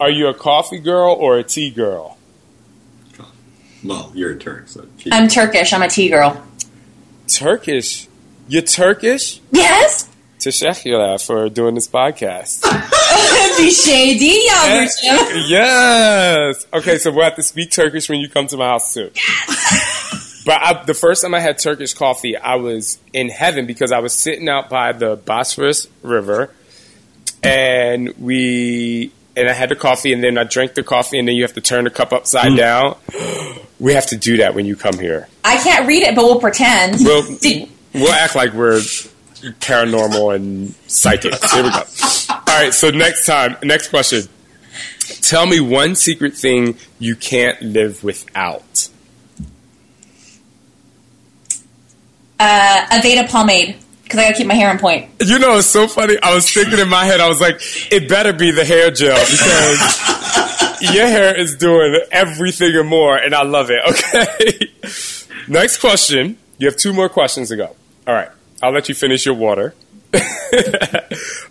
[0.00, 2.18] Are you a coffee girl or a tea girl?
[3.84, 4.84] Well, you're a Turk, so.
[5.12, 5.72] I'm Turkish.
[5.72, 6.42] I'm a tea girl.
[7.28, 8.08] Turkish.
[8.48, 9.40] You're Turkish?
[9.52, 10.08] Yes.
[10.40, 12.66] Teşekkürler for doing this podcast.
[13.58, 15.38] Bir şey değil yavrucuğum.
[15.48, 16.66] yes.
[16.72, 19.10] Okay, so we'll have to speak Turkish when you come to my house too.
[20.46, 23.98] But I, the first time I had Turkish coffee, I was in heaven because I
[23.98, 26.50] was sitting out by the Bosphorus River,
[27.42, 31.34] and we and I had the coffee, and then I drank the coffee, and then
[31.36, 32.56] you have to turn the cup upside Mm.
[32.56, 32.96] down.
[33.78, 35.28] We have to do that when you come here.
[35.44, 36.96] I can't read it, but we'll pretend.
[37.00, 37.24] We'll
[37.92, 38.78] we'll act like we're
[39.60, 41.52] paranormal and psychics.
[41.52, 41.82] Here we go.
[42.30, 42.72] All right.
[42.72, 44.22] So next time, next question.
[45.20, 48.88] Tell me one secret thing you can't live without.
[52.38, 53.76] Uh, Aveda pomade
[54.06, 55.10] because I gotta keep my hair on point.
[55.20, 56.16] You know, it's so funny.
[56.22, 59.18] I was thinking in my head, I was like, it better be the hair gel
[59.18, 63.80] because your hair is doing everything and more, and I love it.
[63.90, 64.70] Okay.
[65.48, 66.38] Next question.
[66.58, 67.74] You have two more questions to go.
[68.06, 68.28] All right.
[68.62, 69.74] I'll let you finish your water.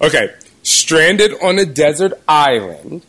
[0.02, 0.34] okay.
[0.64, 3.06] Stranded on a desert island,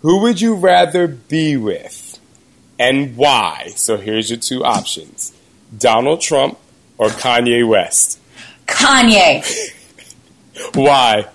[0.00, 2.18] who would you rather be with
[2.78, 3.72] and why?
[3.76, 5.32] So here's your two options
[5.76, 6.58] Donald Trump
[6.98, 8.18] or Kanye West.
[8.72, 9.44] Kanye.
[10.74, 11.26] Why?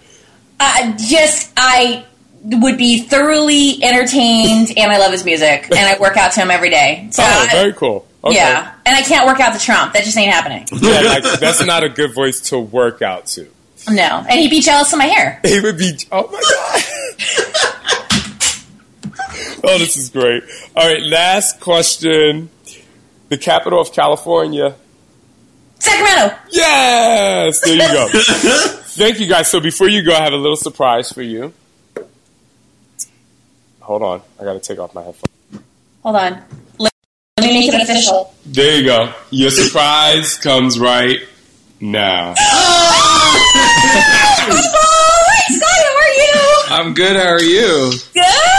[0.60, 2.06] Uh, just I
[2.44, 6.52] would be thoroughly entertained, and I love his music, and I work out to him
[6.52, 7.08] every day.
[7.12, 8.06] So oh, I- very cool.
[8.24, 8.36] Okay.
[8.36, 9.94] yeah, and I can't work out to Trump.
[9.94, 10.66] That just ain't happening.
[10.82, 13.48] Yeah, like, that's not a good voice to work out to.
[13.90, 15.40] No, and he'd be jealous of my hair.
[15.46, 15.98] He would be.
[16.12, 16.84] Oh my god.
[19.64, 20.44] oh, this is great.
[20.76, 22.50] All right, last question.
[23.30, 24.76] The capital of California.
[25.88, 26.36] Sacramento.
[26.52, 28.08] Yes, there you go.
[28.98, 29.48] Thank you guys.
[29.50, 31.54] So before you go, I have a little surprise for you.
[33.82, 35.64] Hold on, I got to take off my headphones.
[36.04, 36.44] Hold on.
[36.78, 36.92] Let,
[37.40, 38.34] let me make it official.
[38.46, 39.14] There you go.
[39.30, 41.20] Your surprise comes right
[41.80, 42.34] now.
[42.50, 43.44] Oh!
[44.50, 46.88] Hey, Scott, how are you?
[46.88, 47.16] I'm good.
[47.16, 47.92] How are you?
[48.14, 48.57] Good.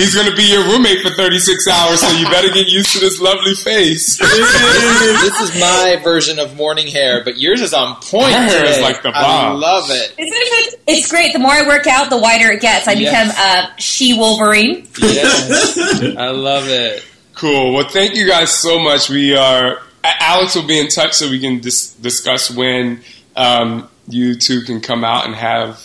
[0.00, 3.00] He's going to be your roommate for 36 hours, so you better get used to
[3.00, 4.16] this lovely face.
[4.18, 8.32] this is my version of morning hair, but yours is on point.
[8.32, 9.22] Her hair is like the bomb.
[9.22, 10.14] I love it.
[10.16, 10.80] Isn't it?
[10.86, 11.34] It's great.
[11.34, 12.88] The more I work out, the wider it gets.
[12.88, 13.10] I Yes.
[13.34, 13.44] become
[13.76, 14.88] a she Wolverine.
[14.98, 15.76] Yes,
[16.16, 17.04] I love it.
[17.34, 17.74] Cool.
[17.74, 19.10] Well, thank you guys so much.
[19.10, 19.80] We are.
[20.02, 23.02] Alex will be in touch so we can dis- discuss when
[23.36, 25.78] um, you two can come out and have,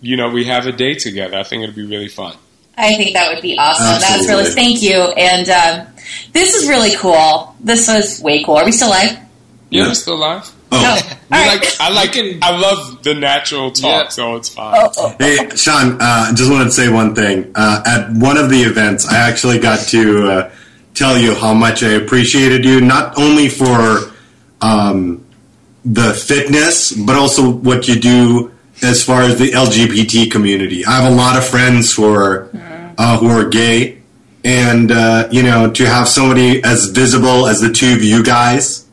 [0.00, 1.36] you know, we have a day together.
[1.38, 2.36] I think it'll be really fun.
[2.76, 3.84] I think that would be awesome.
[3.84, 4.42] That's Absolutely.
[4.42, 5.00] really thank you.
[5.16, 5.94] And um,
[6.32, 7.54] this is really cool.
[7.60, 8.56] This was way cool.
[8.56, 9.18] Are we still live?
[9.70, 10.50] Yeah, we're still live.
[10.70, 14.74] Oh, like I like I love the natural talk, so it's fine.
[14.76, 15.16] Oh, oh.
[15.18, 17.52] Hey, Shaun, uh, just wanted to say one thing.
[17.54, 20.50] Uh, at one of the events, I actually got to uh,
[20.94, 24.12] tell you how much I appreciated you, not only for
[24.60, 25.24] um,
[25.84, 28.53] the fitness, but also what you do
[28.84, 30.84] as far as the LGBT community.
[30.84, 32.48] I have a lot of friends who are
[32.96, 34.02] uh, who are gay,
[34.44, 38.84] and uh, you know, to have somebody as visible as the two of you guys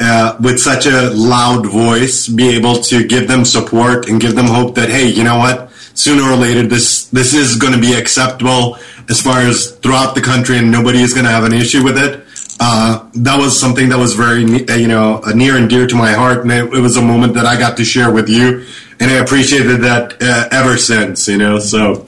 [0.00, 4.46] uh, with such a loud voice be able to give them support and give them
[4.46, 5.70] hope that hey, you know what?
[5.94, 8.78] Sooner or later, this this is going to be acceptable
[9.08, 11.98] as far as throughout the country, and nobody is going to have an issue with
[11.98, 12.24] it.
[12.60, 15.94] Uh, that was something that was very, uh, you know, uh, near and dear to
[15.94, 18.66] my heart, and it, it, was a moment that I got to share with you,
[19.00, 21.58] and I appreciated that uh, ever since, you know.
[21.58, 22.06] So,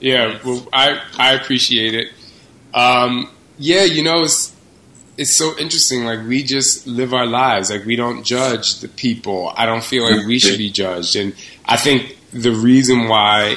[0.00, 2.12] yeah, well, I I appreciate it.
[2.74, 4.54] Um, yeah, you know, it's
[5.16, 6.04] it's so interesting.
[6.04, 7.70] Like we just live our lives.
[7.70, 9.52] Like we don't judge the people.
[9.56, 11.16] I don't feel like we should be judged.
[11.16, 11.34] And
[11.64, 13.56] I think the reason why,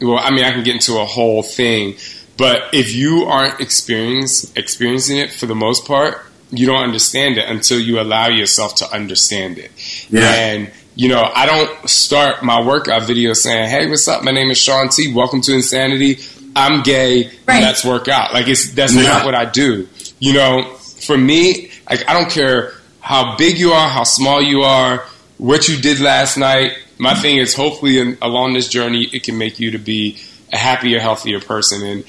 [0.00, 1.96] well, I mean, I can get into a whole thing,
[2.36, 6.22] but if you aren't experience, experiencing it for the most part,
[6.52, 9.70] you don't understand it until you allow yourself to understand it.
[10.08, 10.32] Yeah.
[10.32, 14.22] And you know, I don't start my workout video saying, "Hey, what's up?
[14.22, 15.14] My name is Shaun T.
[15.14, 16.18] Welcome to Insanity.
[16.54, 17.30] I'm gay.
[17.48, 17.62] Right.
[17.62, 19.04] Let's work out." Like it's that's Yeah.
[19.04, 19.88] not what I do.
[20.18, 20.74] You know,
[21.06, 25.06] for me, like I don't care how big you are, how small you are,
[25.38, 26.72] what you did last night.
[26.98, 30.18] My thing is, hopefully, in, along this journey, it can make you to be
[30.52, 31.82] a happier, healthier person.
[31.82, 32.04] And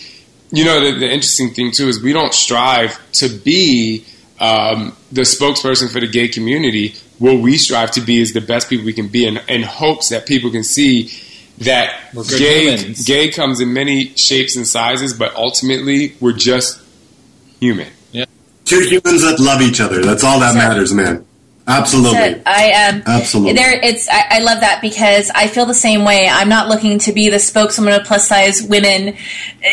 [0.51, 4.03] you know, the, the interesting thing too is we don't strive to be
[4.41, 6.93] um, the spokesperson for the gay community.
[7.21, 10.09] What we strive to be is the best people we can be, in, in hopes
[10.09, 11.11] that people can see
[11.59, 13.05] that gay humans.
[13.05, 16.81] gay comes in many shapes and sizes, but ultimately we're just
[17.59, 17.87] human.
[18.11, 18.25] Yeah.
[18.65, 20.01] two humans that love each other.
[20.01, 21.23] That's all that matters, man.
[21.67, 22.11] Absolutely.
[22.11, 23.53] Said, I am Absolutely.
[23.53, 24.09] There, it's.
[24.09, 26.27] I, I love that because I feel the same way.
[26.29, 29.15] I'm not looking to be the spokeswoman of plus size women.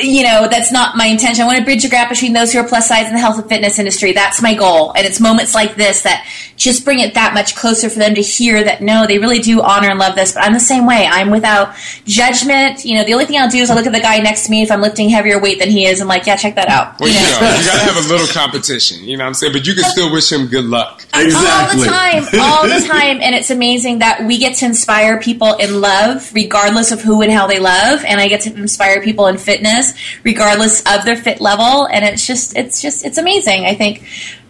[0.00, 1.44] You know, that's not my intention.
[1.44, 3.38] I want to bridge the gap between those who are plus size and the health
[3.38, 4.12] and fitness industry.
[4.12, 4.92] That's my goal.
[4.92, 8.20] And it's moments like this that just bring it that much closer for them to
[8.20, 10.32] hear that no, they really do honor and love this.
[10.32, 11.06] But I'm the same way.
[11.10, 11.74] I'm without
[12.04, 12.84] judgment.
[12.84, 14.50] You know, the only thing I'll do is I look at the guy next to
[14.50, 16.00] me if I'm lifting heavier weight than he is.
[16.00, 17.00] I'm like, yeah, check that out.
[17.00, 19.02] Well, you know, you gotta have a little competition.
[19.04, 19.52] You know what I'm saying?
[19.54, 21.06] But you can still wish him good luck.
[21.14, 25.54] all the time, all the time, and it's amazing that we get to inspire people
[25.54, 29.26] in love, regardless of who and how they love, and I get to inspire people
[29.26, 33.64] in fitness, regardless of their fit level, and it's just, it's just, it's amazing.
[33.64, 34.02] I think,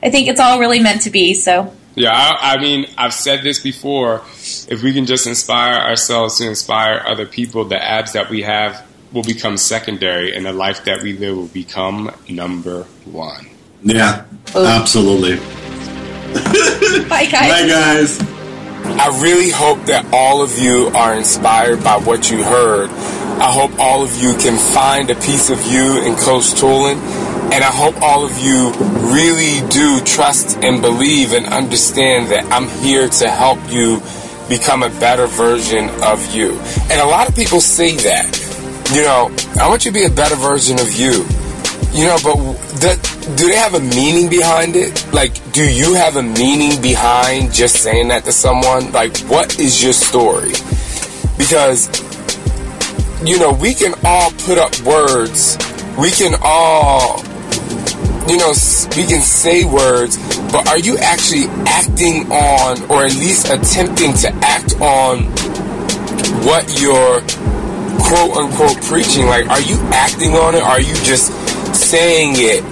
[0.02, 1.34] I think it's all really meant to be.
[1.34, 4.22] So, Yeah, I, I mean, I've said this before.
[4.68, 8.86] If we can just inspire ourselves to inspire other people, the abs that we have
[9.12, 13.48] will become secondary, and the life that we live will become number one.
[13.82, 14.24] Yeah,
[14.54, 14.66] oh.
[14.66, 15.38] absolutely.
[17.08, 17.50] bye guys.
[17.50, 18.38] Bye, guys.
[18.98, 22.90] I really hope that all of you are inspired by what you heard.
[22.90, 26.96] I hope all of you can find a piece of you in Coach Tulin.
[27.52, 28.72] And I hope all of you
[29.12, 34.02] really do trust and believe and understand that I'm here to help you
[34.48, 36.58] become a better version of you.
[36.90, 38.34] And a lot of people say that.
[38.94, 41.24] You know, I want you to be a better version of you.
[41.92, 42.36] You know, but
[42.80, 45.12] that, do they have a meaning behind it?
[45.12, 48.92] Like, do you have a meaning behind just saying that to someone?
[48.92, 50.52] Like, what is your story?
[51.36, 51.88] Because,
[53.26, 55.56] you know, we can all put up words.
[55.98, 57.18] We can all,
[58.28, 58.52] you know,
[58.94, 60.18] we can say words,
[60.52, 65.24] but are you actually acting on, or at least attempting to act on
[66.44, 67.22] what you're
[68.06, 69.26] quote unquote preaching?
[69.26, 70.62] Like, are you acting on it?
[70.62, 71.32] Are you just
[71.78, 72.62] saying it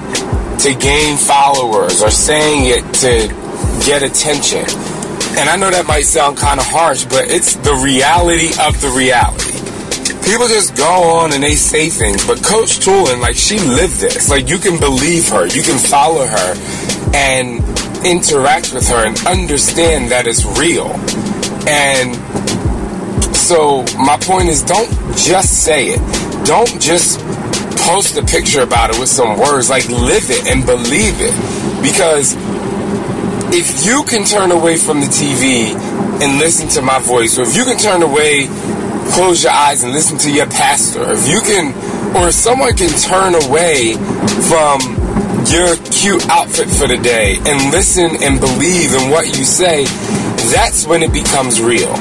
[0.61, 4.65] to gain followers or saying it to get attention?
[5.39, 8.89] And I know that might sound kind of harsh, but it's the reality of the
[8.89, 9.53] reality.
[10.25, 14.29] People just go on and they say things, but Coach Tulin, like, she lived this.
[14.29, 16.55] Like, you can believe her, you can follow her,
[17.15, 17.63] and
[18.05, 20.89] interact with her and understand that it's real.
[21.69, 22.17] And
[23.37, 26.01] so my point is don't just say it.
[26.47, 27.21] Don't just
[27.87, 29.71] post a picture about it with some words.
[29.71, 31.35] Like live it and believe it.
[31.81, 32.35] Because
[33.55, 35.71] if you can turn away from the TV
[36.21, 38.49] and listen to my voice, or if you can turn away,
[39.15, 41.71] close your eyes and listen to your pastor, if you can,
[42.17, 43.95] or if someone can turn away
[44.51, 44.83] from
[45.47, 49.85] your cute outfit for the day and listen and believe in what you say,
[50.51, 51.95] that's when it becomes real.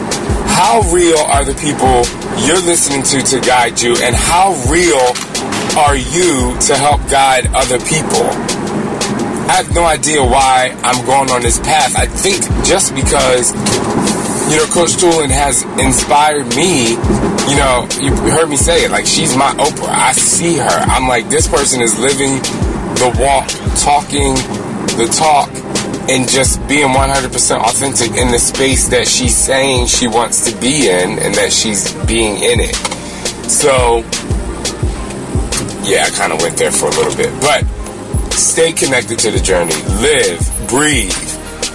[0.58, 2.02] How real are the people
[2.48, 5.14] you're listening to to guide you, and how real
[5.78, 8.24] are you to help guide other people?
[9.46, 11.96] I have no idea why I'm going on this path.
[11.96, 13.52] I think just because,
[14.50, 16.92] you know, Coach Tulin has inspired me.
[17.52, 18.92] You know, you heard me say it.
[18.92, 19.90] Like, she's my Oprah.
[19.90, 20.80] I see her.
[20.90, 22.42] I'm like, this person is living
[22.96, 23.48] the walk,
[23.84, 24.34] talking
[24.98, 25.50] the talk,
[26.10, 30.90] and just being 100% authentic in the space that she's saying she wants to be
[30.90, 32.76] in and that she's being in it.
[33.50, 34.04] So,
[35.86, 37.30] yeah, I kind of went there for a little bit.
[37.42, 37.64] But
[38.34, 41.14] stay connected to the journey, live, breathe,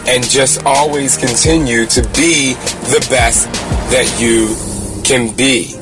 [0.07, 2.55] and just always continue to be
[2.91, 3.47] the best
[3.91, 4.55] that you
[5.05, 5.75] can be.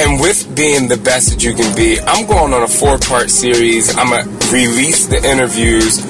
[0.00, 3.30] And with being the best that you can be, I'm going on a four part
[3.30, 3.96] series.
[3.96, 6.00] I'm going to release the interviews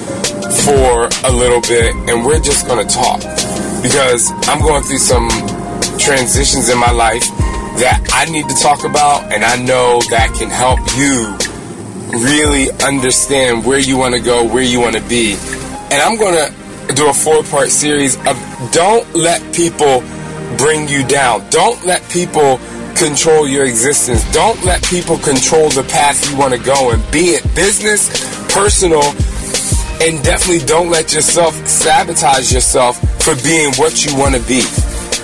[0.63, 3.19] for a little bit and we're just going to talk
[3.81, 5.29] because I'm going through some
[5.97, 7.23] transitions in my life
[7.79, 11.37] that I need to talk about and I know that can help you
[12.19, 15.35] really understand where you want to go, where you want to be.
[15.91, 18.37] And I'm going to do a four part series of
[18.71, 20.01] don't let people
[20.57, 21.47] bring you down.
[21.49, 22.59] Don't let people
[22.95, 24.29] control your existence.
[24.31, 28.09] Don't let people control the path you want to go and be it business,
[28.53, 29.03] personal,
[30.01, 34.61] and definitely don't let yourself sabotage yourself for being what you want to be.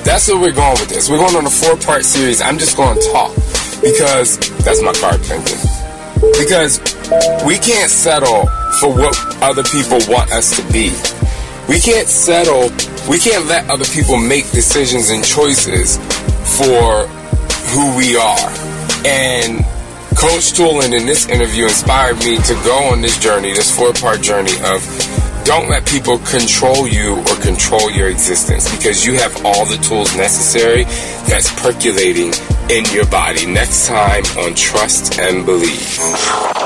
[0.08, 1.10] That's where we're going with this.
[1.10, 2.40] We're going on a four part series.
[2.40, 3.36] I'm just going to talk
[3.84, 5.60] because that's my card thinking.
[6.40, 6.80] Because
[7.44, 8.48] we can't settle
[8.80, 10.96] for what other people want us to be.
[11.68, 12.72] We can't settle,
[13.12, 15.98] we can't let other people make decisions and choices
[16.56, 17.04] for
[17.76, 18.48] who we are.
[19.04, 19.60] And
[20.16, 24.22] Coach Tulin in this interview inspired me to go on this journey, this four part
[24.22, 24.80] journey of
[25.48, 30.14] don't let people control you or control your existence because you have all the tools
[30.18, 30.84] necessary
[31.24, 32.34] that's percolating
[32.70, 33.46] in your body.
[33.46, 36.00] Next time on Trust and Believe.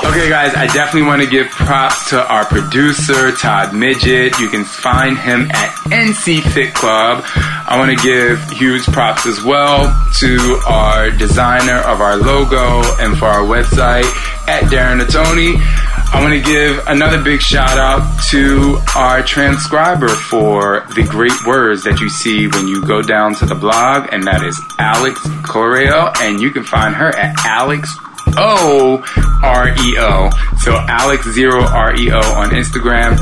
[0.02, 4.36] Okay, guys, I definitely want to give props to our producer, Todd Midget.
[4.40, 7.22] You can find him at NC Fit Club.
[7.24, 13.16] I want to give huge props as well to our designer of our logo and
[13.16, 14.10] for our website
[14.48, 15.54] at Darren Atoni.
[16.12, 21.84] I want to give another big shout out to our transcriber for the great words
[21.84, 26.12] that you see when you go down to the blog, and that is Alex Correo,
[26.20, 27.88] and you can find her at Alex
[28.36, 29.02] O
[29.42, 30.30] R E O.
[30.60, 33.18] So Alex Zero R E O on Instagram.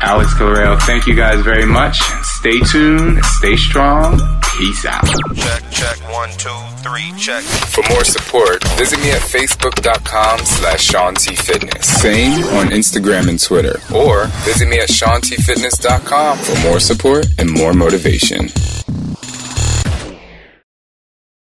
[0.00, 1.98] Alex Correo, thank you guys very much.
[2.38, 4.18] Stay tuned, stay strong.
[4.56, 5.04] Peace out.
[5.34, 6.48] Check, check, one, two,
[6.82, 7.42] three, check.
[7.44, 11.86] For more support, visit me at facebook.com slash Shaun T Fitness.
[12.00, 13.78] Same on Instagram and Twitter.
[13.94, 18.48] Or visit me at ShaunTFitness.com for more support and more motivation.